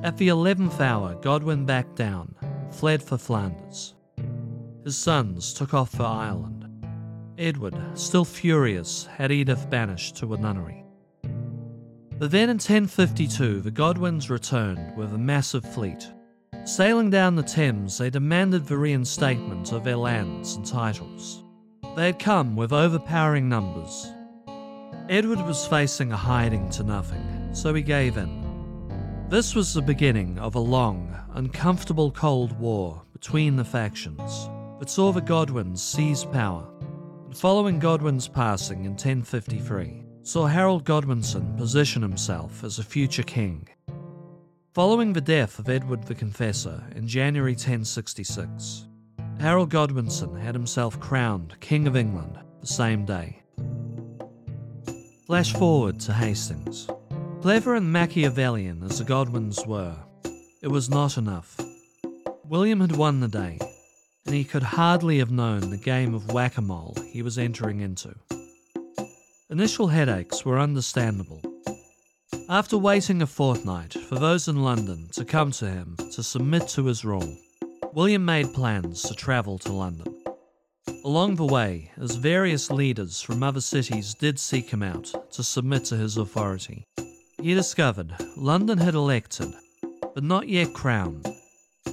At 0.04 0.18
the 0.18 0.30
eleventh 0.30 0.82
hour, 0.82 1.16
Godwin 1.16 1.66
backed 1.66 1.96
down 1.96 2.36
fled 2.72 3.02
for 3.02 3.18
Flanders. 3.18 3.94
His 4.84 4.98
sons 4.98 5.54
took 5.54 5.74
off 5.74 5.92
for 5.92 6.04
Ireland. 6.04 6.66
Edward, 7.38 7.76
still 7.96 8.26
furious, 8.26 9.06
had 9.06 9.32
Edith 9.32 9.70
banished 9.70 10.18
to 10.18 10.34
a 10.34 10.38
nunnery. 10.38 10.84
But 12.18 12.32
then 12.32 12.50
in 12.50 12.56
1052, 12.56 13.62
the 13.62 13.72
Godwins 13.72 14.30
returned 14.30 14.96
with 14.98 15.14
a 15.14 15.18
massive 15.18 15.64
fleet. 15.64 16.10
Sailing 16.66 17.10
down 17.10 17.36
the 17.36 17.44
Thames, 17.44 17.98
they 17.98 18.10
demanded 18.10 18.66
the 18.66 18.78
reinstatement 18.78 19.72
of 19.72 19.84
their 19.84 19.96
lands 19.96 20.56
and 20.56 20.66
titles. 20.66 21.44
They 21.96 22.08
had 22.08 22.20
come 22.20 22.56
with 22.56 22.74
overpowering 22.74 23.48
numbers. 23.48 24.12
Edward 25.10 25.42
was 25.42 25.66
facing 25.66 26.12
a 26.12 26.16
hiding 26.16 26.70
to 26.70 26.84
nothing, 26.84 27.50
so 27.52 27.74
he 27.74 27.82
gave 27.82 28.16
in. 28.16 29.26
This 29.28 29.56
was 29.56 29.74
the 29.74 29.82
beginning 29.82 30.38
of 30.38 30.54
a 30.54 30.60
long, 30.60 31.18
uncomfortable 31.34 32.12
Cold 32.12 32.52
War 32.60 33.02
between 33.12 33.56
the 33.56 33.66
factions, 33.66 34.48
but 34.78 34.88
saw 34.88 35.12
the 35.12 35.20
Godwins 35.20 35.82
seize 35.82 36.26
power. 36.26 36.64
And 37.26 37.36
following 37.36 37.80
Godwin's 37.80 38.28
passing 38.28 38.86
in 38.86 38.92
1053, 38.92 40.06
saw 40.22 40.46
Harold 40.46 40.84
Godwinson 40.84 41.58
position 41.58 42.04
himself 42.04 42.64
as 42.64 42.78
a 42.78 42.84
future 42.84 43.24
king. 43.24 43.68
Following 44.76 45.14
the 45.14 45.22
death 45.22 45.58
of 45.58 45.70
Edward 45.70 46.04
the 46.04 46.14
Confessor 46.14 46.84
in 46.96 47.08
January 47.08 47.54
1066, 47.54 48.86
Harold 49.40 49.72
Godwinson 49.72 50.36
had 50.36 50.54
himself 50.54 51.00
crowned 51.00 51.60
King 51.62 51.88
of 51.88 51.96
England 51.96 52.38
the 52.62 52.68
same 52.68 53.06
day. 53.06 53.39
Flash 55.30 55.54
forward 55.54 56.00
to 56.00 56.12
Hastings. 56.12 56.90
Clever 57.44 57.76
and 57.76 57.94
Machiavellian 57.94 58.82
as 58.82 58.98
the 58.98 59.04
Godwins 59.04 59.64
were, 59.64 59.96
it 60.64 60.70
was 60.70 60.90
not 60.90 61.20
enough. 61.20 61.56
William 62.46 62.82
had 62.82 62.96
won 62.96 63.20
the 63.20 63.28
day, 63.28 63.60
and 64.26 64.34
he 64.34 64.44
could 64.44 64.64
hardly 64.64 65.20
have 65.20 65.30
known 65.30 65.70
the 65.70 65.78
game 65.78 66.16
of 66.16 66.34
whack 66.34 66.58
a 66.58 66.62
mole 66.62 66.98
he 67.12 67.22
was 67.22 67.38
entering 67.38 67.80
into. 67.80 68.16
Initial 69.52 69.86
headaches 69.90 70.44
were 70.44 70.58
understandable. 70.58 71.44
After 72.50 72.80
waiting 72.80 73.22
a 73.22 73.28
fortnight 73.28 73.94
for 73.94 74.16
those 74.16 74.48
in 74.48 74.64
London 74.64 75.10
to 75.12 75.24
come 75.26 75.52
to 75.52 75.70
him 75.70 75.96
to 76.12 76.24
submit 76.24 76.68
to 76.70 76.86
his 76.86 77.06
rule, 77.06 77.38
William 77.94 78.26
made 78.26 78.52
plans 78.56 79.04
to 79.04 79.14
travel 79.14 79.60
to 79.60 79.74
London. 79.74 80.19
Along 81.06 81.36
the 81.36 81.46
way, 81.46 81.92
as 81.98 82.16
various 82.16 82.70
leaders 82.70 83.22
from 83.22 83.42
other 83.42 83.62
cities 83.62 84.14
did 84.14 84.40
seek 84.40 84.70
him 84.70 84.84
out 84.84 85.14
to 85.32 85.44
submit 85.44 85.86
to 85.86 85.98
his 85.98 86.18
authority, 86.18 86.86
he 87.42 87.54
discovered 87.54 88.14
London 88.36 88.78
had 88.78 88.96
elected, 88.96 89.54
but 90.14 90.24
not 90.24 90.48
yet 90.48 90.74
crowned, 90.74 91.26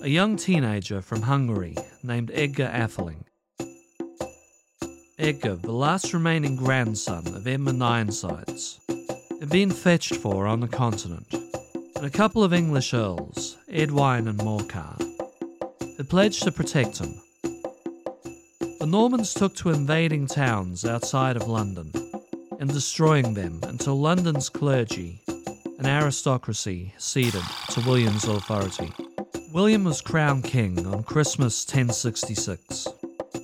a 0.03 0.09
young 0.09 0.37
teenager 0.37 1.01
from 1.01 1.23
Hungary 1.23 1.77
named 2.03 2.31
Edgar 2.35 2.71
Atheling. 2.73 3.25
Edgar, 5.19 5.57
the 5.57 5.73
last 5.73 6.13
remaining 6.13 6.57
grandson 6.57 7.27
of 7.29 7.47
Edmund 7.47 7.83
Ironsides, 7.83 8.81
had 9.41 9.49
been 9.49 9.71
fetched 9.71 10.17
for 10.17 10.47
on 10.47 10.61
the 10.61 10.69
continent, 10.69 11.33
and 11.33 12.05
a 12.05 12.11
couple 12.11 12.45
of 12.45 12.53
English 12.53 12.93
earls, 12.93 13.57
Edwine 13.69 14.29
and 14.29 14.39
Morcar, 14.39 14.99
had 15.97 16.09
pledged 16.11 16.43
to 16.43 16.53
protect 16.53 16.99
him. 16.99 17.21
The 18.87 18.93
Normans 18.93 19.35
took 19.35 19.53
to 19.57 19.71
invading 19.71 20.29
towns 20.29 20.85
outside 20.85 21.35
of 21.35 21.49
London 21.49 21.91
and 22.61 22.73
destroying 22.73 23.35
them 23.35 23.59
until 23.65 23.99
London's 23.99 24.49
clergy 24.49 25.21
and 25.27 25.89
aristocracy 25.89 26.95
ceded 26.97 27.43
to 27.71 27.81
William's 27.81 28.29
authority. 28.29 28.93
William 29.53 29.83
was 29.83 30.01
crowned 30.01 30.45
king 30.45 30.87
on 30.87 31.03
Christmas 31.03 31.67
1066 31.67 32.87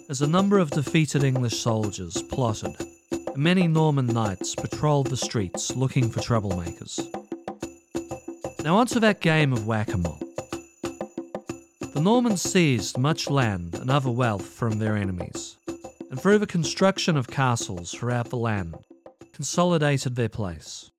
as 0.08 0.22
a 0.22 0.28
number 0.28 0.60
of 0.60 0.70
defeated 0.70 1.24
English 1.24 1.58
soldiers 1.58 2.22
plotted, 2.22 2.76
and 3.10 3.36
many 3.36 3.66
Norman 3.66 4.06
knights 4.06 4.54
patrolled 4.54 5.08
the 5.08 5.16
streets 5.16 5.74
looking 5.74 6.08
for 6.08 6.20
troublemakers. 6.20 7.00
Now, 8.62 8.76
onto 8.76 9.00
that 9.00 9.18
game 9.18 9.52
of 9.52 9.66
whack 9.66 9.92
a 9.92 9.98
mole. 9.98 10.21
The 11.92 12.00
Normans 12.00 12.40
seized 12.40 12.96
much 12.96 13.28
land 13.28 13.74
and 13.74 13.90
other 13.90 14.10
wealth 14.10 14.46
from 14.46 14.78
their 14.78 14.96
enemies, 14.96 15.58
and 16.10 16.18
through 16.18 16.38
the 16.38 16.46
construction 16.46 17.18
of 17.18 17.28
castles 17.28 17.92
throughout 17.92 18.30
the 18.30 18.38
land, 18.38 18.76
consolidated 19.34 20.16
their 20.16 20.30
place. 20.30 20.90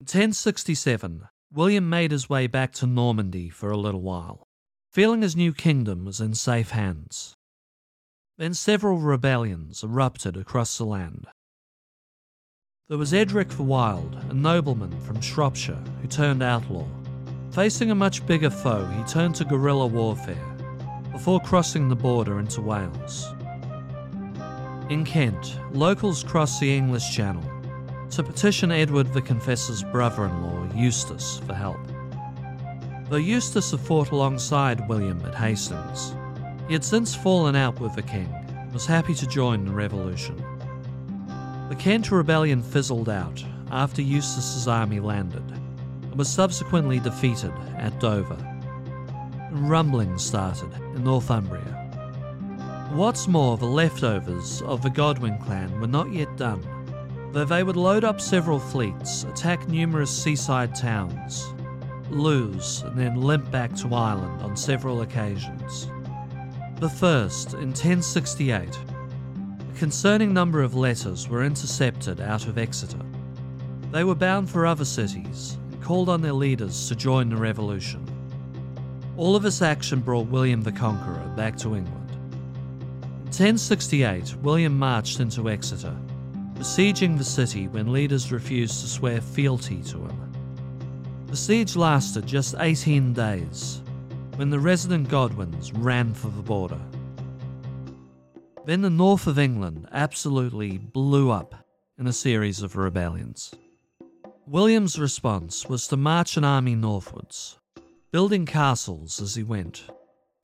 In 0.00 0.04
1067, 0.04 1.28
William 1.52 1.88
made 1.88 2.10
his 2.10 2.28
way 2.28 2.48
back 2.48 2.72
to 2.72 2.86
Normandy 2.86 3.48
for 3.48 3.70
a 3.70 3.76
little 3.76 4.00
while, 4.00 4.48
feeling 4.90 5.22
his 5.22 5.36
new 5.36 5.52
kingdom 5.52 6.04
was 6.04 6.20
in 6.20 6.34
safe 6.34 6.70
hands. 6.70 7.36
Then 8.38 8.54
several 8.54 8.98
rebellions 8.98 9.84
erupted 9.84 10.36
across 10.36 10.76
the 10.76 10.84
land. 10.84 11.28
There 12.88 12.98
was 12.98 13.14
Edric 13.14 13.50
the 13.50 13.62
Wild, 13.62 14.16
a 14.28 14.34
nobleman 14.34 15.00
from 15.02 15.20
Shropshire 15.20 15.78
who 16.00 16.08
turned 16.08 16.42
outlaw. 16.42 16.88
Facing 17.52 17.90
a 17.90 17.94
much 17.94 18.24
bigger 18.26 18.48
foe, 18.48 18.86
he 18.86 19.04
turned 19.04 19.34
to 19.34 19.44
guerrilla 19.44 19.86
warfare 19.86 20.56
before 21.12 21.38
crossing 21.38 21.90
the 21.90 21.94
border 21.94 22.38
into 22.38 22.62
Wales. 22.62 23.34
In 24.88 25.04
Kent, 25.04 25.58
locals 25.72 26.24
crossed 26.24 26.60
the 26.60 26.74
English 26.74 27.14
Channel 27.14 27.44
to 28.12 28.22
petition 28.22 28.72
Edward 28.72 29.12
the 29.12 29.20
Confessor's 29.20 29.82
brother 29.82 30.24
in 30.24 30.42
law, 30.42 30.66
Eustace, 30.74 31.42
for 31.46 31.52
help. 31.52 31.76
Though 33.10 33.16
Eustace 33.16 33.72
had 33.72 33.80
fought 33.80 34.12
alongside 34.12 34.88
William 34.88 35.22
at 35.26 35.34
Hastings, 35.34 36.14
he 36.68 36.72
had 36.72 36.84
since 36.84 37.14
fallen 37.14 37.54
out 37.54 37.78
with 37.80 37.94
the 37.94 38.02
king 38.02 38.34
and 38.48 38.72
was 38.72 38.86
happy 38.86 39.12
to 39.12 39.26
join 39.26 39.66
the 39.66 39.72
revolution. 39.72 40.42
The 41.68 41.76
Kent 41.78 42.10
rebellion 42.10 42.62
fizzled 42.62 43.10
out 43.10 43.44
after 43.70 44.00
Eustace's 44.00 44.66
army 44.66 45.00
landed 45.00 45.44
and 45.50 45.61
was 46.16 46.28
subsequently 46.28 46.98
defeated 46.98 47.52
at 47.78 47.98
Dover. 48.00 48.36
And 49.48 49.68
rumbling 49.68 50.18
started 50.18 50.72
in 50.94 51.04
Northumbria. 51.04 51.82
What's 52.92 53.26
more, 53.26 53.56
the 53.56 53.66
leftovers 53.66 54.60
of 54.62 54.82
the 54.82 54.90
Godwin 54.90 55.38
clan 55.38 55.80
were 55.80 55.86
not 55.86 56.12
yet 56.12 56.36
done, 56.36 56.62
though 57.32 57.44
they 57.44 57.62
would 57.62 57.76
load 57.76 58.04
up 58.04 58.20
several 58.20 58.58
fleets, 58.58 59.24
attack 59.24 59.66
numerous 59.68 60.10
seaside 60.10 60.74
towns, 60.74 61.54
lose, 62.10 62.82
and 62.82 62.98
then 62.98 63.16
limp 63.16 63.50
back 63.50 63.74
to 63.76 63.94
Ireland 63.94 64.42
on 64.42 64.56
several 64.56 65.00
occasions. 65.00 65.88
The 66.76 66.90
first, 66.90 67.54
in 67.54 67.68
1068, 67.68 68.52
a 68.58 69.78
concerning 69.78 70.34
number 70.34 70.62
of 70.62 70.74
letters 70.74 71.28
were 71.28 71.44
intercepted 71.44 72.20
out 72.20 72.46
of 72.46 72.58
Exeter. 72.58 73.00
They 73.90 74.04
were 74.04 74.14
bound 74.14 74.50
for 74.50 74.66
other 74.66 74.84
cities, 74.84 75.56
called 75.82 76.08
on 76.08 76.22
their 76.22 76.32
leaders 76.32 76.88
to 76.88 76.94
join 76.94 77.28
the 77.28 77.36
revolution. 77.36 78.06
All 79.16 79.36
of 79.36 79.42
this 79.42 79.60
action 79.60 80.00
brought 80.00 80.28
William 80.28 80.62
the 80.62 80.72
Conqueror 80.72 81.22
back 81.36 81.56
to 81.58 81.74
England. 81.74 82.10
In 83.02 83.48
1068, 83.48 84.36
William 84.42 84.78
marched 84.78 85.20
into 85.20 85.50
Exeter, 85.50 85.96
besieging 86.54 87.16
the 87.16 87.24
city 87.24 87.68
when 87.68 87.92
leaders 87.92 88.32
refused 88.32 88.80
to 88.80 88.88
swear 88.88 89.20
fealty 89.20 89.82
to 89.82 89.98
him. 89.98 90.32
The 91.26 91.36
siege 91.36 91.76
lasted 91.76 92.26
just 92.26 92.54
18 92.58 93.12
days, 93.12 93.82
when 94.36 94.50
the 94.50 94.60
resident 94.60 95.08
Godwins 95.08 95.72
ran 95.72 96.14
for 96.14 96.28
the 96.28 96.42
border. 96.42 96.80
Then 98.64 98.82
the 98.82 98.90
north 98.90 99.26
of 99.26 99.38
England 99.38 99.88
absolutely 99.92 100.78
blew 100.78 101.30
up 101.30 101.54
in 101.98 102.06
a 102.06 102.12
series 102.12 102.62
of 102.62 102.76
rebellions. 102.76 103.52
William's 104.46 104.98
response 104.98 105.68
was 105.68 105.86
to 105.86 105.96
march 105.96 106.36
an 106.36 106.42
army 106.42 106.74
northwards, 106.74 107.58
building 108.10 108.44
castles 108.44 109.20
as 109.20 109.36
he 109.36 109.44
went. 109.44 109.84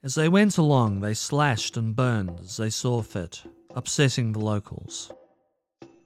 As 0.05 0.15
they 0.15 0.29
went 0.29 0.57
along, 0.57 1.01
they 1.01 1.15
slashed 1.15 1.77
and 1.77 1.97
burned 1.97 2.39
as 2.41 2.57
they 2.59 2.71
saw 2.71 3.03
fit, 3.03 3.43
upsetting 3.75 4.33
the 4.33 4.39
locals. 4.39 5.11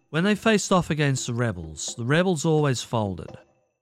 When 0.08 0.24
they 0.24 0.34
faced 0.34 0.72
off 0.72 0.88
against 0.88 1.26
the 1.26 1.34
rebels, 1.34 1.94
the 1.96 2.06
rebels 2.06 2.46
always 2.46 2.82
folded, 2.82 3.36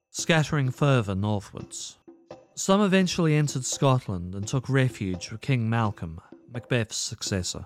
scattering 0.09 0.71
further 0.71 1.15
northwards. 1.15 1.97
Some 2.53 2.81
eventually 2.81 3.35
entered 3.35 3.63
Scotland 3.63 4.35
and 4.35 4.45
took 4.45 4.67
refuge 4.67 5.31
with 5.31 5.39
King 5.39 5.69
Malcolm, 5.69 6.19
Macbeth's 6.53 6.97
successor. 6.97 7.65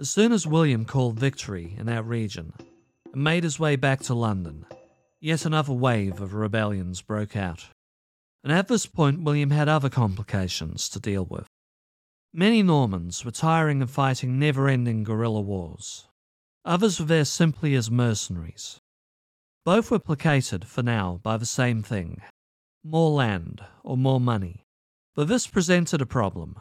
As 0.00 0.08
soon 0.08 0.32
as 0.32 0.46
William 0.46 0.86
called 0.86 1.20
victory 1.20 1.74
in 1.76 1.84
that 1.86 2.06
region 2.06 2.54
and 3.12 3.22
made 3.22 3.44
his 3.44 3.60
way 3.60 3.76
back 3.76 4.00
to 4.00 4.14
London, 4.14 4.64
Yet 5.20 5.44
another 5.44 5.72
wave 5.74 6.20
of 6.20 6.32
rebellions 6.32 7.02
broke 7.02 7.36
out. 7.36 7.66
And 8.42 8.52
at 8.52 8.68
this 8.68 8.86
point, 8.86 9.22
William 9.22 9.50
had 9.50 9.68
other 9.68 9.90
complications 9.90 10.88
to 10.88 11.00
deal 11.00 11.26
with. 11.26 11.46
Many 12.32 12.62
Normans 12.62 13.24
were 13.24 13.30
tiring 13.30 13.82
of 13.82 13.90
fighting 13.90 14.38
never 14.38 14.68
ending 14.68 15.04
guerrilla 15.04 15.40
wars. 15.40 16.06
Others 16.64 17.00
were 17.00 17.06
there 17.06 17.24
simply 17.24 17.74
as 17.74 17.90
mercenaries. 17.90 18.78
Both 19.64 19.90
were 19.90 19.98
placated, 19.98 20.66
for 20.66 20.82
now, 20.82 21.20
by 21.22 21.36
the 21.36 21.46
same 21.46 21.82
thing 21.82 22.22
more 22.82 23.10
land 23.10 23.62
or 23.84 23.96
more 23.96 24.20
money. 24.20 24.64
But 25.14 25.28
this 25.28 25.46
presented 25.46 26.00
a 26.00 26.06
problem. 26.06 26.60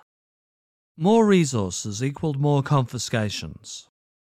More 0.98 1.26
resources 1.26 2.04
equaled 2.04 2.42
more 2.42 2.62
confiscations, 2.62 3.88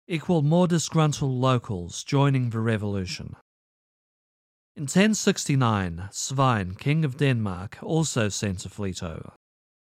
equaled 0.07 0.43
more 0.43 0.67
disgruntled 0.67 1.31
locals 1.31 2.03
joining 2.03 2.49
the 2.49 2.59
revolution. 2.59 3.37
In 4.77 4.83
1069, 4.83 6.09
Svein, 6.11 6.75
king 6.75 7.03
of 7.03 7.17
Denmark, 7.17 7.79
also 7.81 8.29
sent 8.29 8.63
a 8.63 8.69
fleet 8.69 9.01
over. 9.01 9.33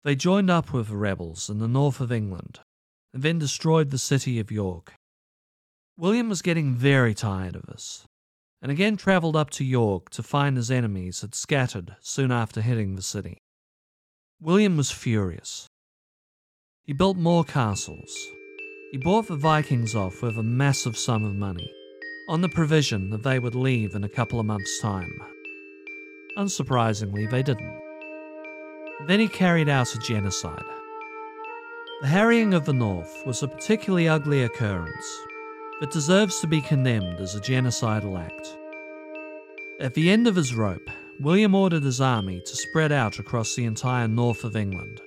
They 0.04 0.16
joined 0.16 0.52
up 0.52 0.72
with 0.72 0.90
the 0.90 0.96
rebels 0.96 1.50
in 1.50 1.58
the 1.58 1.68
north 1.68 2.00
of 2.00 2.12
England 2.12 2.60
and 3.12 3.24
then 3.24 3.40
destroyed 3.40 3.90
the 3.90 3.98
city 3.98 4.40
of 4.40 4.52
York. 4.52 4.94
William 5.98 6.30
was 6.30 6.44
getting 6.44 6.76
very 6.76 7.16
tired 7.16 7.56
of 7.56 7.64
this 7.64 8.06
and 8.62 8.72
again 8.72 8.96
travelled 8.96 9.36
up 9.36 9.50
to 9.50 9.66
York 9.66 10.12
to 10.12 10.22
find 10.22 10.58
his 10.58 10.70
enemies 10.70 11.22
had 11.22 11.34
scattered 11.34 11.96
soon 12.00 12.32
after 12.32 12.62
hitting 12.62 12.96
the 12.96 13.02
city. 13.02 13.40
William 14.40 14.78
was 14.78 14.92
furious. 14.92 15.68
He 16.84 16.94
built 16.94 17.18
more 17.18 17.44
castles. 17.44 18.16
He 18.92 19.00
bought 19.00 19.28
the 19.28 19.36
Vikings 19.36 19.96
off 19.96 20.22
with 20.22 20.38
a 20.38 20.44
massive 20.44 20.96
sum 20.96 21.26
of 21.26 21.34
money, 21.34 21.70
on 22.28 22.42
the 22.42 22.50
provision 22.50 23.10
that 23.10 23.24
they 23.24 23.40
would 23.40 23.56
leave 23.56 23.96
in 23.96 24.04
a 24.04 24.10
couple 24.10 24.40
of 24.40 24.46
months' 24.46 24.80
time. 24.80 25.22
Unsurprisingly, 26.38 27.30
they 27.30 27.44
didn't. 27.44 27.80
Then 29.08 29.20
he 29.20 29.28
carried 29.28 29.70
out 29.70 29.94
a 29.94 30.00
genocide. 30.00 30.64
The 32.02 32.08
harrying 32.08 32.54
of 32.54 32.66
the 32.66 32.74
North 32.74 33.24
was 33.26 33.44
a 33.44 33.48
particularly 33.48 34.08
ugly 34.08 34.44
occurrence, 34.44 35.20
but 35.80 35.92
deserves 35.92 36.40
to 36.40 36.48
be 36.48 36.62
condemned 36.62 37.20
as 37.20 37.36
a 37.36 37.42
genocidal 37.42 38.20
act. 38.20 38.58
At 39.80 39.94
the 39.94 40.10
end 40.10 40.28
of 40.28 40.36
his 40.36 40.56
rope, 40.56 40.90
William 41.20 41.54
ordered 41.56 41.84
his 41.84 42.02
army 42.02 42.42
to 42.42 42.56
spread 42.56 42.92
out 42.92 43.20
across 43.20 43.56
the 43.56 43.66
entire 43.66 44.08
north 44.08 44.44
of 44.44 44.56
England. 44.56 45.02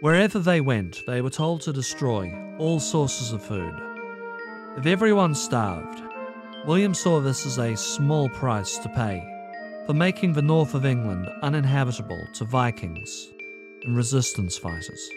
Wherever 0.00 0.38
they 0.38 0.60
went, 0.60 1.00
they 1.06 1.20
were 1.20 1.30
told 1.30 1.60
to 1.62 1.72
destroy 1.72 2.32
all 2.58 2.80
sources 2.80 3.32
of 3.32 3.42
food. 3.42 3.74
If 4.76 4.86
everyone 4.86 5.34
starved, 5.34 6.02
William 6.64 6.94
saw 6.94 7.20
this 7.20 7.44
as 7.44 7.58
a 7.58 7.76
small 7.76 8.28
price 8.28 8.78
to 8.78 8.88
pay 8.90 9.20
for 9.84 9.94
making 9.94 10.32
the 10.32 10.42
north 10.42 10.74
of 10.74 10.86
England 10.86 11.28
uninhabitable 11.42 12.24
to 12.34 12.44
Vikings 12.44 13.32
and 13.82 13.96
resistance 13.96 14.56
fighters. 14.56 15.10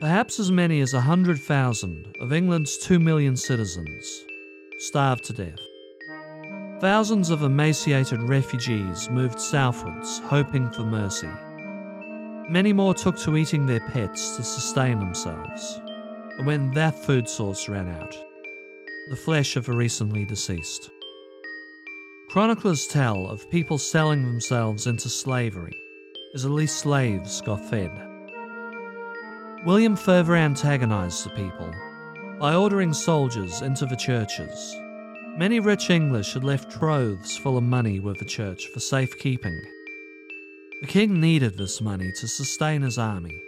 Perhaps 0.00 0.40
as 0.40 0.50
many 0.50 0.80
as 0.80 0.94
100,000 0.94 2.16
of 2.20 2.32
England's 2.32 2.78
2 2.78 2.98
million 2.98 3.36
citizens 3.36 4.24
starved 4.78 5.24
to 5.24 5.34
death. 5.34 5.60
Thousands 6.80 7.28
of 7.28 7.42
emaciated 7.42 8.22
refugees 8.22 9.10
moved 9.10 9.38
southwards, 9.38 10.20
hoping 10.20 10.70
for 10.70 10.84
mercy. 10.84 11.30
Many 12.48 12.72
more 12.72 12.94
took 12.94 13.18
to 13.18 13.36
eating 13.36 13.66
their 13.66 13.80
pets 13.90 14.36
to 14.36 14.42
sustain 14.42 15.00
themselves. 15.00 15.80
And 16.38 16.46
when 16.46 16.70
that 16.72 16.94
food 16.94 17.28
source 17.28 17.68
ran 17.68 17.88
out, 17.88 18.16
the 19.08 19.16
flesh 19.16 19.56
of 19.56 19.66
the 19.66 19.72
recently 19.72 20.24
deceased. 20.24 20.90
Chroniclers 22.30 22.86
tell 22.86 23.26
of 23.26 23.50
people 23.50 23.76
selling 23.76 24.24
themselves 24.24 24.86
into 24.86 25.08
slavery, 25.08 25.76
as 26.34 26.44
at 26.44 26.50
least 26.50 26.78
slaves 26.78 27.40
got 27.42 27.68
fed. 27.68 27.90
William 29.66 29.94
further 29.94 30.36
antagonized 30.36 31.24
the 31.24 31.30
people 31.30 31.72
by 32.40 32.54
ordering 32.54 32.92
soldiers 32.92 33.62
into 33.62 33.86
the 33.86 33.96
churches. 33.96 34.74
Many 35.36 35.60
rich 35.60 35.90
English 35.90 36.32
had 36.32 36.44
left 36.44 36.70
troves 36.70 37.36
full 37.36 37.58
of 37.58 37.64
money 37.64 38.00
with 38.00 38.18
the 38.18 38.24
church 38.24 38.68
for 38.68 38.80
safekeeping. 38.80 39.60
The 40.80 40.86
king 40.86 41.20
needed 41.20 41.56
this 41.56 41.80
money 41.80 42.10
to 42.20 42.28
sustain 42.28 42.82
his 42.82 42.98
army. 42.98 43.42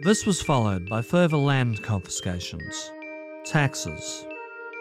This 0.00 0.24
was 0.24 0.40
followed 0.42 0.88
by 0.88 1.02
further 1.02 1.36
land 1.36 1.82
confiscations, 1.82 2.92
taxes, 3.44 4.24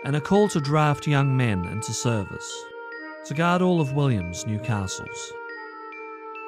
and 0.08 0.16
a 0.16 0.22
call 0.22 0.48
to 0.48 0.62
draft 0.62 1.06
young 1.06 1.36
men 1.36 1.66
into 1.66 1.92
service 1.92 2.50
to 3.26 3.34
guard 3.34 3.62
all 3.62 3.82
of 3.82 3.92
William's 3.92 4.48
new 4.48 4.58
castles. 4.58 5.34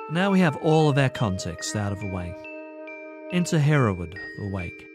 Now 0.09 0.31
we 0.31 0.39
have 0.39 0.55
all 0.61 0.87
of 0.87 0.97
our 0.97 1.09
context 1.09 1.75
out 1.75 1.91
of 1.91 1.99
the 1.99 2.07
way. 2.07 2.33
Enter 3.33 3.59
Hereward 3.59 4.17
the 4.37 4.47
Wake. 4.47 4.87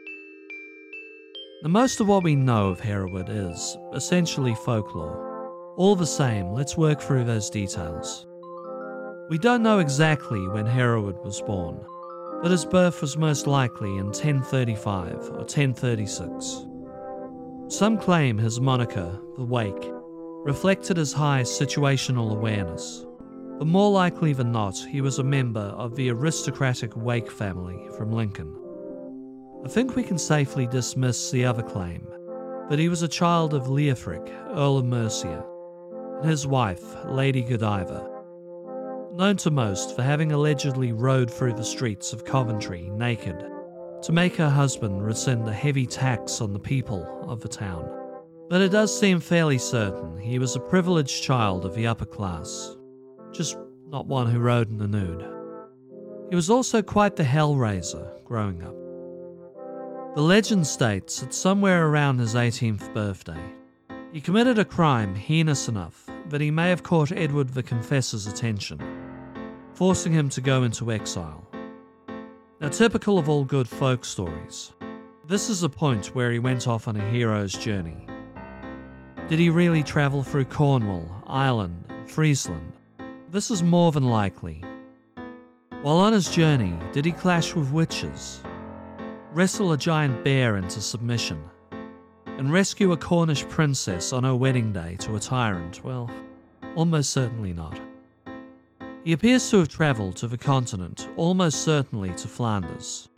Now, 1.62 1.68
most 1.68 2.00
of 2.00 2.08
what 2.08 2.24
we 2.24 2.36
know 2.36 2.68
of 2.68 2.80
Hereward 2.80 3.28
is 3.28 3.76
essentially 3.92 4.54
folklore. 4.54 5.74
All 5.76 5.94
the 5.94 6.06
same, 6.06 6.48
let's 6.48 6.74
work 6.74 7.02
through 7.02 7.24
those 7.24 7.50
details. 7.50 8.26
We 9.28 9.36
don't 9.36 9.62
know 9.62 9.78
exactly 9.78 10.48
when 10.48 10.64
Hereward 10.64 11.22
was 11.22 11.42
born, 11.42 11.84
but 12.40 12.50
his 12.50 12.64
birth 12.64 13.02
was 13.02 13.18
most 13.18 13.46
likely 13.46 13.98
in 13.98 14.06
1035 14.06 15.12
or 15.32 15.40
1036. 15.40 16.64
Some 17.68 17.96
claim 17.96 18.36
his 18.36 18.60
moniker, 18.60 19.18
the 19.36 19.44
Wake, 19.44 19.90
reflected 20.44 20.98
his 20.98 21.14
high 21.14 21.40
situational 21.42 22.30
awareness. 22.30 23.06
But 23.58 23.66
more 23.66 23.90
likely 23.90 24.34
than 24.34 24.52
not, 24.52 24.76
he 24.76 25.00
was 25.00 25.18
a 25.18 25.24
member 25.24 25.60
of 25.60 25.96
the 25.96 26.10
aristocratic 26.10 26.94
Wake 26.94 27.30
family 27.30 27.88
from 27.96 28.12
Lincoln. 28.12 28.54
I 29.64 29.68
think 29.68 29.96
we 29.96 30.02
can 30.02 30.18
safely 30.18 30.66
dismiss 30.66 31.30
the 31.30 31.46
other 31.46 31.62
claim 31.62 32.06
that 32.68 32.78
he 32.78 32.90
was 32.90 33.02
a 33.02 33.08
child 33.08 33.54
of 33.54 33.68
Leofric, 33.70 34.28
Earl 34.50 34.78
of 34.78 34.84
Mercia, 34.84 35.44
and 36.20 36.28
his 36.28 36.46
wife, 36.46 36.82
Lady 37.06 37.42
Godiva, 37.42 38.10
known 39.14 39.38
to 39.38 39.50
most 39.50 39.96
for 39.96 40.02
having 40.02 40.32
allegedly 40.32 40.92
rode 40.92 41.30
through 41.30 41.54
the 41.54 41.64
streets 41.64 42.12
of 42.12 42.26
Coventry 42.26 42.90
naked 42.90 43.53
to 44.04 44.12
make 44.12 44.36
her 44.36 44.50
husband 44.50 45.02
rescind 45.02 45.48
a 45.48 45.52
heavy 45.52 45.86
tax 45.86 46.42
on 46.42 46.52
the 46.52 46.58
people 46.58 47.24
of 47.26 47.40
the 47.40 47.48
town. 47.48 47.88
But 48.50 48.60
it 48.60 48.68
does 48.68 48.98
seem 48.98 49.18
fairly 49.18 49.56
certain 49.56 50.18
he 50.18 50.38
was 50.38 50.54
a 50.54 50.60
privileged 50.60 51.22
child 51.22 51.64
of 51.64 51.74
the 51.74 51.86
upper 51.86 52.04
class, 52.04 52.76
just 53.32 53.56
not 53.88 54.06
one 54.06 54.30
who 54.30 54.40
rode 54.40 54.68
in 54.68 54.76
the 54.76 54.86
nude. 54.86 55.26
He 56.28 56.36
was 56.36 56.50
also 56.50 56.82
quite 56.82 57.16
the 57.16 57.22
hellraiser 57.22 58.22
growing 58.24 58.62
up. 58.62 58.74
The 60.14 60.22
legend 60.22 60.66
states 60.66 61.20
that 61.20 61.32
somewhere 61.32 61.86
around 61.86 62.18
his 62.18 62.34
18th 62.34 62.92
birthday, 62.92 63.42
he 64.12 64.20
committed 64.20 64.58
a 64.58 64.66
crime 64.66 65.14
heinous 65.14 65.66
enough 65.66 66.10
that 66.28 66.42
he 66.42 66.50
may 66.50 66.68
have 66.68 66.82
caught 66.82 67.10
Edward 67.10 67.48
the 67.48 67.62
Confessor's 67.62 68.26
attention, 68.26 68.80
forcing 69.72 70.12
him 70.12 70.28
to 70.28 70.42
go 70.42 70.62
into 70.62 70.92
exile. 70.92 71.43
Now, 72.64 72.70
typical 72.70 73.18
of 73.18 73.28
all 73.28 73.44
good 73.44 73.68
folk 73.68 74.06
stories, 74.06 74.72
this 75.26 75.50
is 75.50 75.60
the 75.60 75.68
point 75.68 76.14
where 76.14 76.32
he 76.32 76.38
went 76.38 76.66
off 76.66 76.88
on 76.88 76.96
a 76.96 77.10
hero's 77.10 77.52
journey 77.52 78.06
did 79.28 79.38
he 79.38 79.50
really 79.50 79.82
travel 79.82 80.22
through 80.22 80.46
Cornwall, 80.46 81.06
Ireland, 81.26 81.84
Friesland? 82.06 82.72
This 83.30 83.50
is 83.50 83.62
more 83.62 83.92
than 83.92 84.04
likely. 84.04 84.64
While 85.82 85.98
on 85.98 86.14
his 86.14 86.30
journey, 86.30 86.72
did 86.94 87.04
he 87.04 87.12
clash 87.12 87.54
with 87.54 87.70
witches, 87.70 88.42
wrestle 89.34 89.72
a 89.72 89.76
giant 89.76 90.24
bear 90.24 90.56
into 90.56 90.80
submission, 90.80 91.44
and 92.24 92.50
rescue 92.50 92.92
a 92.92 92.96
Cornish 92.96 93.46
princess 93.50 94.10
on 94.10 94.24
her 94.24 94.34
wedding 94.34 94.72
day 94.72 94.96
to 95.00 95.16
a 95.16 95.20
tyrant? 95.20 95.84
Well, 95.84 96.10
almost 96.76 97.10
certainly 97.10 97.52
not. 97.52 97.78
He 99.04 99.12
appears 99.12 99.50
to 99.50 99.58
have 99.58 99.68
travelled 99.68 100.16
to 100.16 100.26
the 100.26 100.38
continent, 100.38 101.10
almost 101.16 101.62
certainly 101.62 102.14
to 102.14 102.26
Flanders. 102.26 103.10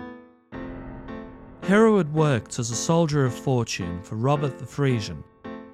Hereward 1.63 2.13
worked 2.13 2.59
as 2.59 2.71
a 2.71 2.77
soldier 2.77 3.25
of 3.25 3.33
fortune 3.33 4.03
for 4.03 4.17
Robert 4.17 4.59
the 4.59 4.67
Frisian 4.67 5.23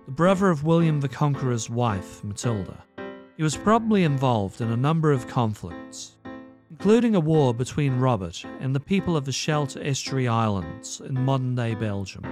the 0.04 0.10
brother 0.10 0.50
of 0.50 0.64
William 0.64 1.00
the 1.00 1.08
Conqueror's 1.08 1.70
wife, 1.70 2.22
Matilda. 2.24 2.84
He 3.36 3.42
was 3.42 3.56
probably 3.56 4.02
involved 4.02 4.60
in 4.60 4.70
a 4.70 4.76
number 4.76 5.12
of 5.12 5.28
conflicts, 5.28 6.16
including 6.70 7.14
a 7.14 7.20
war 7.20 7.54
between 7.54 8.00
Robert 8.00 8.44
and 8.60 8.74
the 8.74 8.80
people 8.80 9.16
of 9.16 9.24
the 9.24 9.32
Scheldt 9.32 9.76
Estuary 9.76 10.26
Islands 10.28 11.00
in 11.00 11.24
modern 11.24 11.54
day 11.54 11.74
Belgium. 11.74 12.24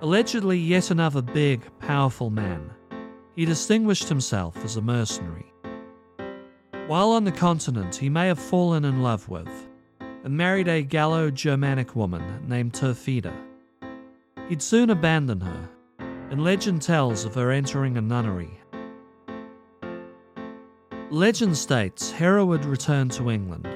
Allegedly, 0.00 0.58
yet 0.58 0.90
another 0.90 1.22
big, 1.22 1.62
powerful 1.78 2.30
man, 2.30 2.70
he 3.36 3.44
distinguished 3.44 4.08
himself 4.08 4.56
as 4.64 4.76
a 4.76 4.82
mercenary. 4.82 5.51
While 6.92 7.12
on 7.12 7.24
the 7.24 7.32
continent, 7.32 7.96
he 7.96 8.10
may 8.10 8.26
have 8.26 8.38
fallen 8.38 8.84
in 8.84 9.02
love 9.02 9.26
with 9.26 9.48
and 9.98 10.36
married 10.36 10.68
a 10.68 10.82
Gallo 10.82 11.30
Germanic 11.30 11.96
woman 11.96 12.46
named 12.46 12.74
Turfrida. 12.74 13.32
He'd 14.50 14.60
soon 14.60 14.90
abandon 14.90 15.40
her 15.40 15.70
and 15.98 16.44
legend 16.44 16.82
tells 16.82 17.24
of 17.24 17.34
her 17.34 17.50
entering 17.50 17.96
a 17.96 18.02
nunnery. 18.02 18.60
Legend 21.08 21.56
states 21.56 22.10
Hereward 22.10 22.66
returned 22.66 23.12
to 23.12 23.30
England 23.30 23.66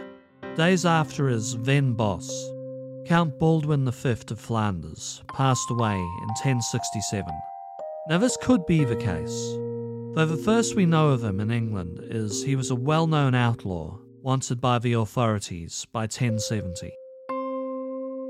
days 0.55 0.85
after 0.85 1.29
his 1.29 1.57
then 1.63 1.95
boss, 1.95 2.51
Count 3.07 3.39
Baldwin 3.39 3.91
V 3.91 4.11
of 4.11 4.39
Flanders, 4.39 5.23
passed 5.29 5.71
away 5.71 5.95
in 5.95 6.29
1067. 6.45 7.33
Now, 8.11 8.19
this 8.19 8.37
could 8.43 8.67
be 8.67 8.85
the 8.85 8.95
case, 8.95 9.57
though 10.17 10.25
the 10.25 10.37
first 10.39 10.75
we 10.75 10.87
know 10.87 11.11
of 11.11 11.23
him 11.23 11.41
in 11.41 11.51
England 11.51 12.01
is 12.03 12.43
he 12.43 12.57
was 12.57 12.71
a 12.71 12.75
well 12.75 13.07
known 13.07 13.35
outlaw 13.35 13.99
wanted 14.23 14.59
by 14.63 14.79
the 14.79 14.95
authorities 14.95 15.87
by 15.93 16.01
1070. 16.01 16.91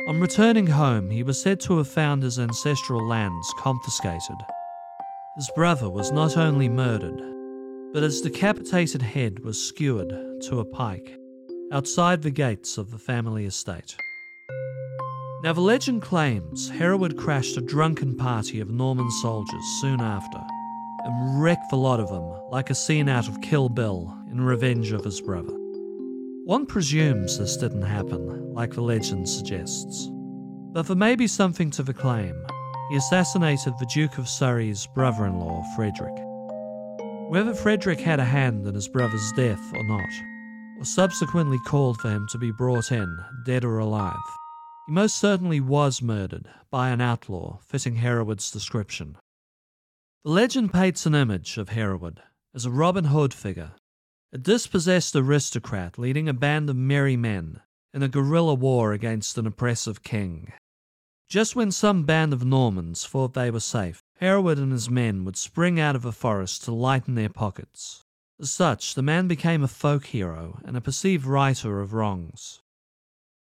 On 0.08 0.20
returning 0.20 0.66
home, 0.66 1.10
he 1.10 1.22
was 1.22 1.40
said 1.40 1.60
to 1.60 1.78
have 1.78 1.86
found 1.86 2.24
his 2.24 2.40
ancestral 2.40 3.06
lands 3.06 3.54
confiscated. 3.58 4.36
His 5.36 5.48
brother 5.54 5.88
was 5.88 6.10
not 6.10 6.36
only 6.36 6.68
murdered, 6.68 7.22
but 7.92 8.02
his 8.02 8.20
decapitated 8.20 9.00
head 9.00 9.44
was 9.44 9.68
skewered 9.68 10.12
to 10.42 10.58
a 10.58 10.64
pike 10.64 11.16
outside 11.72 12.20
the 12.20 12.30
gates 12.30 12.78
of 12.78 12.90
the 12.90 12.98
family 12.98 13.46
estate. 13.46 13.96
Now, 15.44 15.52
the 15.52 15.60
legend 15.60 16.02
claims 16.02 16.68
Hereward 16.68 17.16
crashed 17.16 17.56
a 17.56 17.60
drunken 17.60 18.16
party 18.16 18.58
of 18.58 18.70
Norman 18.70 19.10
soldiers 19.12 19.64
soon 19.80 20.00
after 20.00 20.40
and 21.06 21.40
wrecked 21.40 21.70
the 21.70 21.76
lot 21.76 22.00
of 22.00 22.08
them 22.08 22.28
like 22.50 22.68
a 22.68 22.74
scene 22.74 23.08
out 23.08 23.28
of 23.28 23.40
Kill 23.40 23.68
Bill 23.68 24.12
in 24.28 24.40
revenge 24.40 24.90
of 24.90 25.04
his 25.04 25.20
brother. 25.20 25.54
One 26.44 26.66
presumes 26.66 27.38
this 27.38 27.56
didn't 27.56 27.82
happen, 27.82 28.52
like 28.52 28.72
the 28.72 28.80
legend 28.80 29.28
suggests. 29.28 30.10
But 30.72 30.88
there 30.88 30.96
may 30.96 31.14
be 31.14 31.28
something 31.28 31.70
to 31.70 31.84
the 31.84 31.94
claim. 31.94 32.34
He 32.90 32.96
assassinated 32.96 33.74
the 33.78 33.86
Duke 33.86 34.18
of 34.18 34.28
Surrey's 34.28 34.86
brother 34.94 35.26
in 35.26 35.38
law, 35.38 35.62
Frederick. 35.76 36.16
Whether 37.30 37.54
Frederick 37.54 38.00
had 38.00 38.20
a 38.20 38.24
hand 38.24 38.66
in 38.66 38.74
his 38.74 38.88
brother's 38.88 39.32
death 39.32 39.62
or 39.74 39.84
not, 39.84 40.10
or 40.78 40.84
subsequently 40.84 41.58
called 41.66 41.98
for 41.98 42.10
him 42.10 42.26
to 42.30 42.38
be 42.38 42.50
brought 42.50 42.90
in, 42.92 43.16
dead 43.44 43.64
or 43.64 43.78
alive, 43.78 44.16
he 44.86 44.92
most 44.92 45.16
certainly 45.16 45.60
was 45.60 46.02
murdered 46.02 46.48
by 46.70 46.90
an 46.90 47.00
outlaw 47.00 47.58
fitting 47.62 47.96
Hereward's 47.96 48.50
description. 48.50 49.16
The 50.26 50.32
legend 50.32 50.72
paints 50.72 51.06
an 51.06 51.14
image 51.14 51.56
of 51.56 51.68
Hereward 51.68 52.20
as 52.52 52.64
a 52.64 52.70
Robin 52.72 53.04
Hood 53.04 53.32
figure, 53.32 53.74
a 54.32 54.38
dispossessed 54.38 55.14
aristocrat 55.14 56.00
leading 56.00 56.28
a 56.28 56.34
band 56.34 56.68
of 56.68 56.74
merry 56.74 57.16
men 57.16 57.60
in 57.94 58.02
a 58.02 58.08
guerrilla 58.08 58.54
war 58.54 58.92
against 58.92 59.38
an 59.38 59.46
oppressive 59.46 60.02
king. 60.02 60.52
Just 61.28 61.54
when 61.54 61.70
some 61.70 62.02
band 62.02 62.32
of 62.32 62.44
Normans 62.44 63.06
thought 63.06 63.34
they 63.34 63.52
were 63.52 63.60
safe, 63.60 64.02
Hereward 64.16 64.58
and 64.58 64.72
his 64.72 64.90
men 64.90 65.24
would 65.24 65.36
spring 65.36 65.78
out 65.78 65.94
of 65.94 66.04
a 66.04 66.10
forest 66.10 66.64
to 66.64 66.74
lighten 66.74 67.14
their 67.14 67.28
pockets. 67.28 68.02
As 68.40 68.50
such, 68.50 68.96
the 68.96 69.02
man 69.02 69.28
became 69.28 69.62
a 69.62 69.68
folk 69.68 70.06
hero 70.06 70.58
and 70.64 70.76
a 70.76 70.80
perceived 70.80 71.24
righter 71.24 71.78
of 71.78 71.92
wrongs. 71.92 72.62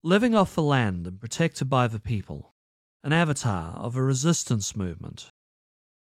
Living 0.01 0.33
off 0.33 0.55
the 0.55 0.63
land 0.63 1.05
and 1.05 1.21
protected 1.21 1.69
by 1.69 1.87
the 1.87 1.99
people, 1.99 2.55
an 3.03 3.13
avatar 3.13 3.75
of 3.75 3.95
a 3.95 4.01
resistance 4.01 4.75
movement, 4.75 5.29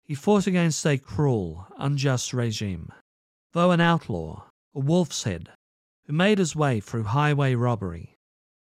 he 0.06 0.14
fought 0.14 0.46
against 0.46 0.86
a 0.86 0.98
cruel, 0.98 1.68
unjust 1.78 2.32
regime. 2.32 2.92
Though 3.54 3.72
an 3.72 3.82
outlaw, 3.82 4.46
a 4.76 4.80
wolf's 4.80 5.24
head, 5.24 5.50
who 6.06 6.14
made 6.14 6.38
his 6.38 6.56
way 6.56 6.80
through 6.80 7.06
highway 7.06 7.56
robbery, 7.56 8.16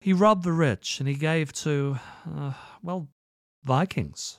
he 0.00 0.12
robbed 0.12 0.44
the 0.44 0.52
rich 0.52 1.00
and 1.00 1.08
he 1.08 1.14
gave 1.14 1.52
to, 1.54 1.98
uh, 2.30 2.52
well, 2.82 3.08
Vikings. 3.64 4.38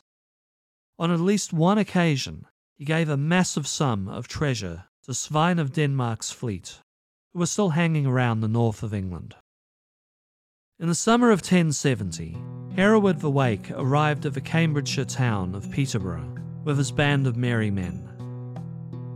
On 1.00 1.12
at 1.12 1.20
least 1.20 1.54
one 1.54 1.78
occasion, 1.78 2.46
he 2.78 2.86
gave 2.86 3.10
a 3.10 3.18
massive 3.18 3.68
sum 3.68 4.08
of 4.08 4.28
treasure 4.28 4.86
to 5.04 5.14
Svein 5.14 5.58
of 5.58 5.74
Denmark's 5.74 6.32
fleet, 6.32 6.80
who 7.34 7.40
were 7.40 7.46
still 7.48 7.70
hanging 7.70 8.06
around 8.06 8.42
the 8.42 8.48
north 8.48 8.84
of 8.84 8.94
England. 8.94 9.36
In 10.80 10.88
the 10.88 10.96
summer 10.96 11.32
of 11.32 11.40
1070, 11.40 12.38
Hereward 12.76 13.20
the 13.20 13.30
Wake 13.30 13.72
arrived 13.72 14.26
at 14.26 14.34
the 14.34 14.42
Cambridgeshire 14.42 15.06
town 15.06 15.54
of 15.54 15.70
Peterborough 15.72 16.31
with 16.64 16.78
his 16.78 16.92
band 16.92 17.28
of 17.28 17.38
merry 17.38 17.72
men. 17.72 18.08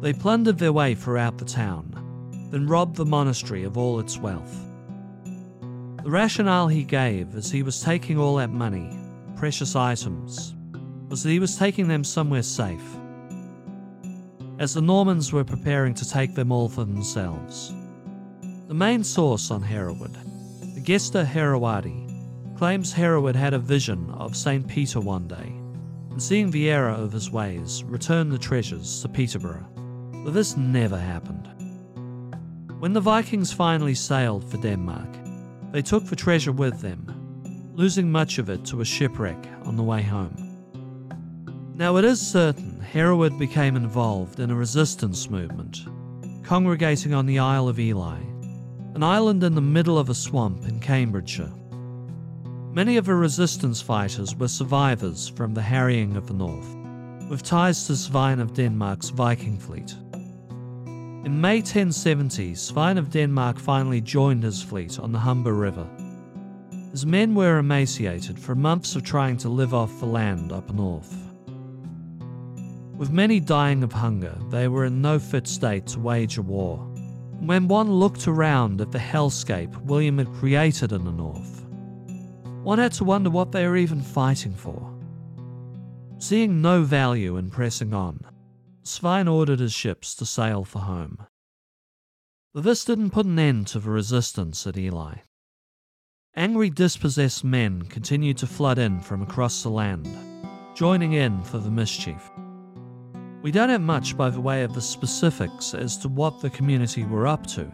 They 0.01 0.13
plundered 0.13 0.57
their 0.57 0.73
way 0.73 0.95
throughout 0.95 1.37
the 1.37 1.45
town, 1.45 2.49
then 2.51 2.67
robbed 2.67 2.95
the 2.95 3.05
monastery 3.05 3.63
of 3.63 3.77
all 3.77 3.99
its 3.99 4.17
wealth. 4.17 4.55
The 6.03 6.11
rationale 6.11 6.67
he 6.67 6.83
gave 6.83 7.35
as 7.35 7.49
he 7.49 7.63
was 7.63 7.81
taking 7.81 8.17
all 8.17 8.35
that 8.35 8.51
money, 8.51 8.95
precious 9.35 9.75
items, 9.75 10.53
was 11.09 11.23
that 11.23 11.29
he 11.29 11.39
was 11.39 11.57
taking 11.57 11.87
them 11.87 12.03
somewhere 12.03 12.43
safe, 12.43 12.85
as 14.59 14.73
the 14.73 14.81
Normans 14.81 15.33
were 15.33 15.43
preparing 15.43 15.93
to 15.95 16.09
take 16.09 16.35
them 16.35 16.51
all 16.51 16.69
for 16.69 16.83
themselves. 16.83 17.73
The 18.67 18.73
main 18.73 19.03
source 19.03 19.51
on 19.51 19.61
Hereward 19.61 20.17
the 20.75 20.81
Gesta 20.81 21.23
Herewardi 21.23 22.05
claims 22.57 22.91
Hereward 22.91 23.35
had 23.35 23.53
a 23.53 23.59
vision 23.59 24.09
of 24.11 24.35
St. 24.35 24.67
Peter 24.67 24.99
one 24.99 25.25
day, 25.25 25.53
and 26.15 26.23
seeing 26.23 26.49
error 26.69 26.91
of 26.91 27.11
his 27.11 27.29
ways, 27.29 27.83
returned 27.83 28.31
the 28.31 28.37
treasures 28.37 29.01
to 29.01 29.09
Peterborough. 29.09 29.67
But 30.23 30.33
this 30.33 30.55
never 30.55 30.97
happened. 30.97 31.49
When 32.79 32.93
the 32.93 33.01
Vikings 33.01 33.51
finally 33.51 33.95
sailed 33.95 34.49
for 34.49 34.55
Denmark, 34.55 35.09
they 35.73 35.81
took 35.81 36.05
the 36.05 36.15
treasure 36.15 36.53
with 36.53 36.79
them, 36.79 37.05
losing 37.73 38.09
much 38.09 38.37
of 38.37 38.49
it 38.49 38.63
to 38.67 38.79
a 38.79 38.85
shipwreck 38.85 39.45
on 39.65 39.75
the 39.75 39.83
way 39.83 40.01
home. 40.03 40.37
Now 41.75 41.97
it 41.97 42.05
is 42.05 42.25
certain 42.25 42.79
Hereward 42.79 43.37
became 43.37 43.75
involved 43.75 44.39
in 44.39 44.51
a 44.51 44.55
resistance 44.55 45.29
movement, 45.29 45.81
congregating 46.45 47.13
on 47.13 47.25
the 47.25 47.39
Isle 47.39 47.67
of 47.67 47.77
Ely 47.77 48.19
an 48.93 49.03
island 49.03 49.43
in 49.43 49.53
the 49.53 49.59
middle 49.59 49.99
of 49.99 50.09
a 50.09 50.13
swamp 50.13 50.65
in 50.65 50.79
Cambridgeshire. 50.79 51.51
Many 52.75 52.97
of 52.97 53.05
the 53.05 53.15
resistance 53.15 53.81
fighters 53.81 54.35
were 54.35 54.49
survivors 54.49 55.29
from 55.29 55.53
the 55.53 55.61
harrying 55.61 56.17
of 56.17 56.27
the 56.27 56.33
north, 56.33 56.75
with 57.29 57.41
ties 57.41 57.87
to 57.87 57.95
Svein 57.95 58.41
of 58.41 58.53
Denmark's 58.53 59.11
Viking 59.11 59.57
fleet. 59.57 59.95
In 61.23 61.39
May 61.39 61.59
1070, 61.59 62.53
Svein 62.53 62.97
of 62.97 63.11
Denmark 63.11 63.59
finally 63.59 64.01
joined 64.01 64.43
his 64.43 64.61
fleet 64.61 64.99
on 64.99 65.13
the 65.13 65.19
Humber 65.19 65.53
River. 65.53 65.87
His 66.91 67.05
men 67.05 67.33
were 67.33 67.59
emaciated 67.59 68.37
from 68.37 68.61
months 68.61 68.97
of 68.97 69.03
trying 69.03 69.37
to 69.37 69.47
live 69.47 69.73
off 69.73 70.01
the 70.01 70.05
land 70.05 70.51
up 70.51 70.69
north. 70.73 71.15
With 72.97 73.09
many 73.09 73.39
dying 73.39 73.83
of 73.83 73.93
hunger, 73.93 74.37
they 74.49 74.67
were 74.67 74.83
in 74.83 75.01
no 75.01 75.17
fit 75.17 75.47
state 75.47 75.87
to 75.87 76.01
wage 76.01 76.37
a 76.37 76.41
war. 76.41 76.79
When 77.39 77.69
one 77.69 77.89
looked 77.89 78.27
around 78.27 78.81
at 78.81 78.91
the 78.91 78.99
hellscape 78.99 79.81
William 79.83 80.17
had 80.17 80.33
created 80.33 80.91
in 80.91 81.05
the 81.05 81.11
north, 81.13 81.54
one 82.65 82.79
had 82.79 82.91
to 82.91 83.03
wonder 83.03 83.29
what 83.29 83.51
they 83.51 83.67
were 83.67 83.77
even 83.77 84.01
fighting 84.01 84.55
for. 84.55 84.91
Seeing 86.17 86.63
no 86.63 86.81
value 86.81 87.37
in 87.37 87.51
pressing 87.51 87.93
on, 87.93 88.19
Svein 88.81 89.27
ordered 89.27 89.59
his 89.59 89.71
ships 89.71 90.15
to 90.15 90.25
sail 90.25 90.63
for 90.63 90.79
home. 90.79 91.27
But 92.55 92.63
this 92.63 92.83
didn't 92.83 93.11
put 93.11 93.27
an 93.27 93.37
end 93.37 93.67
to 93.67 93.79
the 93.79 93.91
resistance 93.91 94.65
at 94.65 94.79
Ely. 94.79 95.17
Angry, 96.35 96.71
dispossessed 96.71 97.43
men 97.43 97.83
continued 97.83 98.39
to 98.39 98.47
flood 98.47 98.79
in 98.79 98.99
from 98.99 99.21
across 99.21 99.61
the 99.61 99.69
land, 99.69 100.07
joining 100.73 101.13
in 101.13 101.43
for 101.43 101.59
the 101.59 101.69
mischief. 101.69 102.31
We 103.43 103.51
don't 103.51 103.69
have 103.69 103.81
much 103.81 104.17
by 104.17 104.31
the 104.31 104.41
way 104.41 104.63
of 104.63 104.73
the 104.73 104.81
specifics 104.81 105.75
as 105.75 105.97
to 105.99 106.07
what 106.07 106.41
the 106.41 106.49
community 106.49 107.03
were 107.03 107.27
up 107.27 107.45
to, 107.47 107.71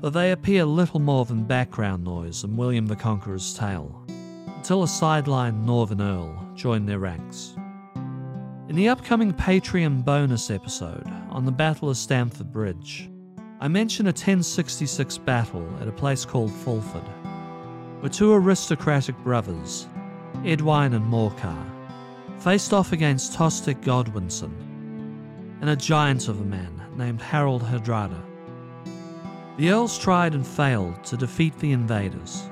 but 0.00 0.12
they 0.12 0.30
appear 0.30 0.64
little 0.64 1.00
more 1.00 1.24
than 1.24 1.42
background 1.42 2.04
noise 2.04 2.44
in 2.44 2.56
William 2.56 2.86
the 2.86 2.94
Conqueror's 2.94 3.54
tale, 3.54 4.06
until 4.60 4.82
a 4.82 4.86
sidelined 4.86 5.64
Northern 5.64 6.02
Earl 6.02 6.52
joined 6.54 6.86
their 6.86 6.98
ranks. 6.98 7.54
In 8.68 8.76
the 8.76 8.90
upcoming 8.90 9.32
Patreon 9.32 10.04
bonus 10.04 10.50
episode 10.50 11.06
on 11.30 11.46
the 11.46 11.50
Battle 11.50 11.88
of 11.88 11.96
Stamford 11.96 12.52
Bridge, 12.52 13.08
I 13.58 13.68
mention 13.68 14.04
a 14.04 14.10
1066 14.10 15.16
battle 15.16 15.66
at 15.80 15.88
a 15.88 15.92
place 15.92 16.26
called 16.26 16.52
Fulford, 16.52 17.08
where 18.00 18.10
two 18.10 18.34
aristocratic 18.34 19.16
brothers, 19.20 19.88
Edwine 20.44 20.92
and 20.92 21.10
Morcar, 21.10 21.64
faced 22.38 22.74
off 22.74 22.92
against 22.92 23.32
Tostig 23.32 23.80
Godwinson 23.82 24.52
and 25.62 25.70
a 25.70 25.74
giant 25.76 26.28
of 26.28 26.38
a 26.38 26.44
man 26.44 26.82
named 26.98 27.22
Harald 27.22 27.62
Hardrada. 27.62 28.20
The 29.56 29.70
Earls 29.70 29.98
tried 29.98 30.34
and 30.34 30.46
failed 30.46 31.02
to 31.04 31.16
defeat 31.16 31.58
the 31.60 31.72
invaders. 31.72 32.42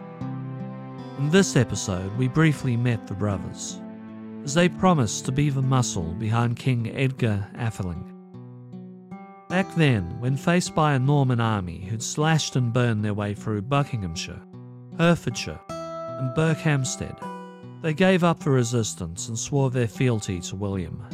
In 1.19 1.31
this 1.31 1.57
episode, 1.57 2.17
we 2.17 2.29
briefly 2.29 2.77
met 2.77 3.09
the 3.09 3.15
brothers, 3.15 3.81
as 4.45 4.55
they 4.55 4.69
promised 4.69 5.25
to 5.25 5.33
be 5.33 5.51
the 5.51 5.61
muscle 5.61 6.15
behind 6.15 6.57
King 6.57 6.97
Edgar 6.97 7.45
Atheling. 7.57 8.05
Back 9.49 9.75
then, 9.75 10.05
when 10.21 10.37
faced 10.37 10.77
by 10.77 10.95
a 10.95 10.99
Norman 11.01 11.41
army 11.41 11.81
who'd 11.81 12.05
slashed 12.05 12.55
and 12.55 12.73
burned 12.73 13.05
their 13.05 13.15
way 13.15 13.35
through 13.35 13.63
Buckinghamshire, 13.63 14.41
Hertfordshire, 14.97 15.59
and 15.69 16.37
Berkhamsted, 16.37 17.19
they 17.83 17.95
gave 17.95 18.23
up 18.23 18.39
the 18.39 18.51
resistance 18.51 19.27
and 19.27 19.37
swore 19.37 19.71
their 19.71 19.89
fealty 19.89 20.39
to 20.43 20.55
William. 20.55 21.05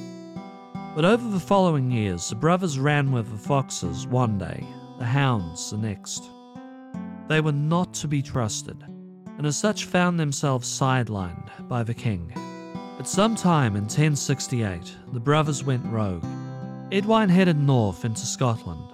But 0.95 1.07
over 1.07 1.31
the 1.31 1.41
following 1.41 1.91
years, 1.91 2.29
the 2.29 2.37
brothers 2.37 2.79
ran 2.79 3.11
with 3.11 3.31
the 3.31 3.39
foxes 3.39 4.07
one 4.07 4.37
day, 4.37 4.67
the 4.99 5.07
hounds 5.07 5.71
the 5.71 5.79
next. 5.79 6.25
They 7.27 7.41
were 7.41 7.53
not 7.53 7.95
to 7.95 8.07
be 8.07 8.21
trusted, 8.21 8.85
and 9.39 9.47
as 9.47 9.57
such 9.57 9.85
found 9.85 10.19
themselves 10.19 10.69
sidelined 10.69 11.51
by 11.69 11.83
the 11.83 11.95
king. 11.95 12.33
At 12.99 13.09
some 13.09 13.35
time 13.35 13.77
in 13.77 13.83
1068, 13.83 14.95
the 15.13 15.21
brothers 15.21 15.65
went 15.65 15.85
rogue. 15.87 16.25
Edwine 16.93 17.29
headed 17.29 17.59
north 17.59 18.05
into 18.05 18.25
Scotland. 18.25 18.91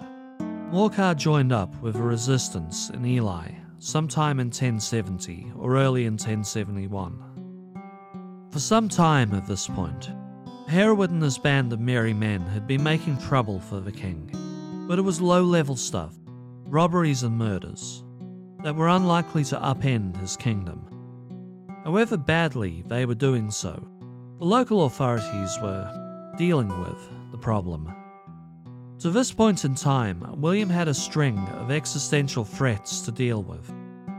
Morcar 0.71 1.15
joined 1.15 1.51
up 1.51 1.73
with 1.81 1.95
a 1.95 2.01
resistance 2.01 2.89
in 2.89 3.05
Ely 3.05 3.51
sometime 3.79 4.39
in 4.39 4.47
1070 4.47 5.53
or 5.57 5.75
early 5.75 6.05
in 6.05 6.13
1071. 6.13 8.47
For 8.51 8.59
some 8.59 8.87
time 8.87 9.33
at 9.33 9.47
this 9.47 9.67
point, 9.67 10.11
Hereward 10.67 11.09
and 11.09 11.21
his 11.21 11.37
band 11.37 11.73
of 11.73 11.79
merry 11.79 12.13
men 12.13 12.41
had 12.41 12.67
been 12.67 12.83
making 12.83 13.17
trouble 13.17 13.59
for 13.59 13.79
the 13.79 13.91
king, 13.91 14.29
but 14.87 14.99
it 14.99 15.01
was 15.01 15.19
low 15.19 15.43
level 15.43 15.75
stuff, 15.75 16.13
robberies 16.65 17.23
and 17.23 17.37
murders, 17.37 18.03
that 18.63 18.75
were 18.75 18.89
unlikely 18.89 19.43
to 19.45 19.57
upend 19.57 20.17
his 20.17 20.37
kingdom. 20.37 20.87
However 21.83 22.17
badly 22.17 22.83
they 22.87 23.05
were 23.05 23.15
doing 23.15 23.49
so, 23.49 23.87
the 24.39 24.45
local 24.45 24.85
authorities 24.85 25.57
were 25.61 26.33
dealing 26.37 26.69
with 26.69 27.09
the 27.31 27.37
problem. 27.37 27.93
To 28.99 29.09
this 29.09 29.31
point 29.31 29.65
in 29.65 29.73
time, 29.73 30.39
William 30.39 30.69
had 30.69 30.87
a 30.87 30.93
string 30.93 31.37
of 31.53 31.71
existential 31.71 32.45
threats 32.45 33.01
to 33.01 33.11
deal 33.11 33.41
with. 33.41 33.65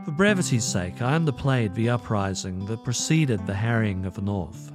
For 0.03 0.11
brevity's 0.11 0.65
sake, 0.65 1.01
I 1.01 1.17
underplayed 1.17 1.73
the 1.73 1.89
uprising 1.89 2.65
that 2.65 2.83
preceded 2.83 3.47
the 3.47 3.53
harrying 3.53 4.05
of 4.05 4.15
the 4.15 4.21
North. 4.21 4.73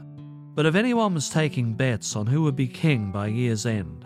But 0.54 0.64
if 0.64 0.74
anyone 0.74 1.14
was 1.14 1.28
taking 1.28 1.74
bets 1.74 2.16
on 2.16 2.26
who 2.26 2.42
would 2.42 2.56
be 2.56 2.66
king 2.66 3.12
by 3.12 3.26
year's 3.26 3.66
end, 3.66 4.04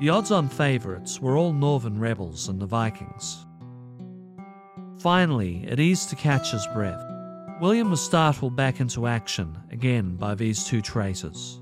the 0.00 0.08
odds 0.08 0.32
on 0.32 0.48
favourites 0.48 1.20
were 1.20 1.36
all 1.36 1.52
northern 1.52 1.98
rebels 1.98 2.48
and 2.48 2.60
the 2.60 2.66
Vikings. 2.66 3.46
Finally, 4.98 5.64
at 5.68 5.78
ease 5.78 6.06
to 6.06 6.16
catch 6.16 6.50
his 6.50 6.66
breath. 6.68 7.04
William 7.60 7.90
was 7.90 8.00
startled 8.00 8.56
back 8.56 8.80
into 8.80 9.06
action 9.06 9.56
again 9.70 10.16
by 10.16 10.34
these 10.34 10.64
two 10.64 10.80
traitors. 10.80 11.60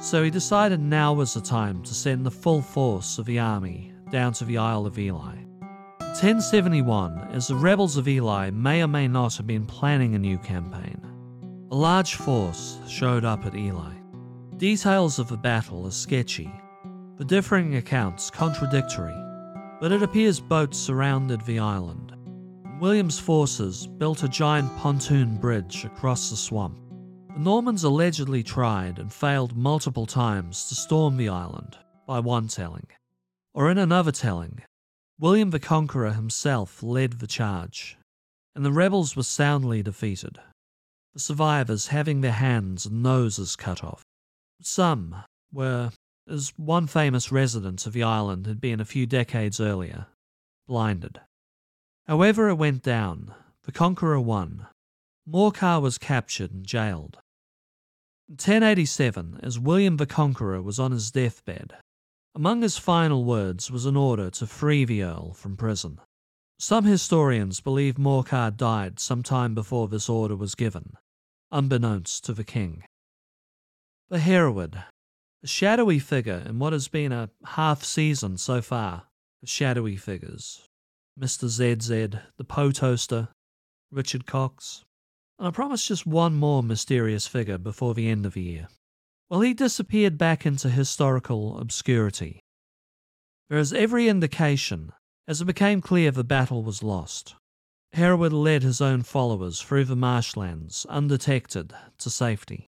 So 0.00 0.22
he 0.22 0.30
decided 0.30 0.80
now 0.80 1.12
was 1.12 1.34
the 1.34 1.40
time 1.40 1.82
to 1.82 1.94
send 1.94 2.24
the 2.24 2.30
full 2.30 2.62
force 2.62 3.18
of 3.18 3.26
the 3.26 3.38
army 3.38 3.92
down 4.10 4.32
to 4.34 4.44
the 4.44 4.58
Isle 4.58 4.86
of 4.86 4.98
Ely. 4.98 5.36
1071, 5.98 7.28
as 7.32 7.48
the 7.48 7.54
rebels 7.54 7.96
of 7.96 8.08
Ely 8.08 8.50
may 8.50 8.82
or 8.82 8.88
may 8.88 9.08
not 9.08 9.36
have 9.36 9.46
been 9.46 9.66
planning 9.66 10.14
a 10.14 10.18
new 10.18 10.38
campaign, 10.38 11.00
a 11.70 11.74
large 11.74 12.14
force 12.14 12.78
showed 12.88 13.24
up 13.24 13.44
at 13.44 13.54
Ely. 13.54 13.92
Details 14.56 15.18
of 15.18 15.28
the 15.28 15.36
battle 15.36 15.86
are 15.86 15.90
sketchy, 15.90 16.50
the 17.16 17.24
differing 17.24 17.76
accounts 17.76 18.30
contradictory, 18.30 19.14
but 19.80 19.92
it 19.92 20.02
appears 20.02 20.40
boats 20.40 20.78
surrounded 20.78 21.40
the 21.42 21.58
island. 21.58 22.07
William's 22.80 23.18
forces 23.18 23.88
built 23.88 24.22
a 24.22 24.28
giant 24.28 24.74
pontoon 24.78 25.36
bridge 25.36 25.84
across 25.84 26.30
the 26.30 26.36
swamp. 26.36 26.78
The 27.34 27.40
Normans 27.40 27.82
allegedly 27.82 28.44
tried 28.44 29.00
and 29.00 29.12
failed 29.12 29.56
multiple 29.56 30.06
times 30.06 30.68
to 30.68 30.76
storm 30.76 31.16
the 31.16 31.28
island, 31.28 31.76
by 32.06 32.20
one 32.20 32.46
telling. 32.46 32.86
Or 33.52 33.68
in 33.68 33.78
another 33.78 34.12
telling, 34.12 34.62
William 35.18 35.50
the 35.50 35.58
Conqueror 35.58 36.12
himself 36.12 36.80
led 36.80 37.14
the 37.14 37.26
charge, 37.26 37.98
and 38.54 38.64
the 38.64 38.70
rebels 38.70 39.16
were 39.16 39.24
soundly 39.24 39.82
defeated, 39.82 40.38
the 41.14 41.20
survivors 41.20 41.88
having 41.88 42.20
their 42.20 42.30
hands 42.30 42.86
and 42.86 43.02
noses 43.02 43.56
cut 43.56 43.82
off. 43.82 44.04
Some 44.62 45.24
were, 45.52 45.90
as 46.28 46.52
one 46.56 46.86
famous 46.86 47.32
resident 47.32 47.88
of 47.88 47.92
the 47.92 48.04
island 48.04 48.46
had 48.46 48.60
been 48.60 48.78
a 48.78 48.84
few 48.84 49.04
decades 49.04 49.58
earlier, 49.60 50.06
blinded. 50.68 51.20
However, 52.08 52.48
it 52.48 52.54
went 52.54 52.82
down, 52.82 53.34
the 53.64 53.72
Conqueror 53.72 54.18
won. 54.18 54.66
Morcar 55.28 55.82
was 55.82 55.98
captured 55.98 56.50
and 56.50 56.66
jailed. 56.66 57.18
In 58.28 58.32
1087, 58.32 59.40
as 59.42 59.58
William 59.58 59.98
the 59.98 60.06
Conqueror 60.06 60.62
was 60.62 60.80
on 60.80 60.90
his 60.90 61.10
deathbed, 61.10 61.74
among 62.34 62.62
his 62.62 62.78
final 62.78 63.24
words 63.24 63.70
was 63.70 63.84
an 63.84 63.96
order 63.96 64.30
to 64.30 64.46
free 64.46 64.86
the 64.86 65.02
Earl 65.02 65.34
from 65.34 65.56
prison. 65.56 66.00
Some 66.58 66.84
historians 66.84 67.60
believe 67.60 67.96
Morcar 67.96 68.56
died 68.56 68.98
some 68.98 69.22
time 69.22 69.54
before 69.54 69.86
this 69.86 70.08
order 70.08 70.34
was 70.34 70.54
given, 70.54 70.94
unbeknownst 71.52 72.24
to 72.24 72.32
the 72.32 72.44
king. 72.44 72.84
The 74.08 74.18
Hereward, 74.18 74.82
a 75.42 75.46
shadowy 75.46 75.98
figure 75.98 76.42
in 76.46 76.58
what 76.58 76.72
has 76.72 76.88
been 76.88 77.12
a 77.12 77.28
half 77.44 77.84
season 77.84 78.38
so 78.38 78.62
far 78.62 79.04
of 79.42 79.48
shadowy 79.48 79.96
figures. 79.96 80.67
Mr. 81.18 81.48
ZZ, 81.48 82.20
the 82.36 82.44
Poe 82.44 82.70
Toaster, 82.70 83.28
Richard 83.90 84.24
Cox, 84.24 84.84
and 85.38 85.48
I 85.48 85.50
promised 85.50 85.88
just 85.88 86.06
one 86.06 86.34
more 86.36 86.62
mysterious 86.62 87.26
figure 87.26 87.58
before 87.58 87.94
the 87.94 88.08
end 88.08 88.24
of 88.24 88.34
the 88.34 88.42
year. 88.42 88.68
Well, 89.28 89.40
he 89.40 89.52
disappeared 89.52 90.16
back 90.16 90.46
into 90.46 90.70
historical 90.70 91.58
obscurity. 91.58 92.40
There 93.50 93.58
is 93.58 93.72
every 93.72 94.08
indication, 94.08 94.92
as 95.26 95.40
it 95.40 95.46
became 95.46 95.80
clear 95.80 96.10
the 96.10 96.22
battle 96.22 96.62
was 96.62 96.82
lost. 96.82 97.34
Hereward 97.94 98.32
led 98.32 98.62
his 98.62 98.80
own 98.80 99.02
followers 99.02 99.60
through 99.60 99.86
the 99.86 99.96
marshlands, 99.96 100.86
undetected, 100.88 101.74
to 101.98 102.10
safety. 102.10 102.68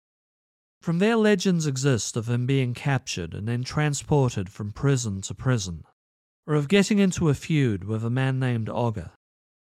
From 0.81 0.99
there, 0.99 1.17
legends 1.17 1.67
exist 1.67 2.17
of 2.17 2.31
him 2.31 2.47
being 2.47 2.73
captured 2.73 3.35
and 3.35 3.47
then 3.47 3.65
transported 3.65 4.49
from 4.49 4.73
prison 4.73 5.21
to 5.23 5.35
prison, 5.35 5.85
or 6.51 6.57
of 6.57 6.67
getting 6.67 6.99
into 6.99 7.29
a 7.29 7.35
feud 7.35 7.85
with 7.85 8.05
a 8.05 8.11
man 8.11 8.41
named 8.41 8.67
Ogger, 8.67 9.13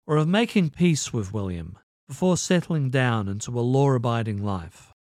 or 0.07 0.15
of 0.15 0.25
making 0.25 0.69
peace 0.69 1.11
with 1.11 1.33
William 1.33 1.77
before 2.07 2.37
settling 2.37 2.89
down 2.89 3.27
into 3.27 3.51
a 3.51 3.59
law 3.59 3.91
abiding 3.91 4.41
life. 4.41 4.93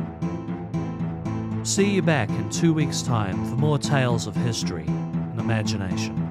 See 1.67 1.91
you 1.91 2.01
back 2.01 2.29
in 2.29 2.49
two 2.49 2.73
weeks' 2.73 3.03
time 3.03 3.35
for 3.51 3.57
more 3.57 3.77
tales 3.77 4.29
of 4.29 4.37
history 4.37 4.85
and 4.87 5.41
imagination. 5.41 6.26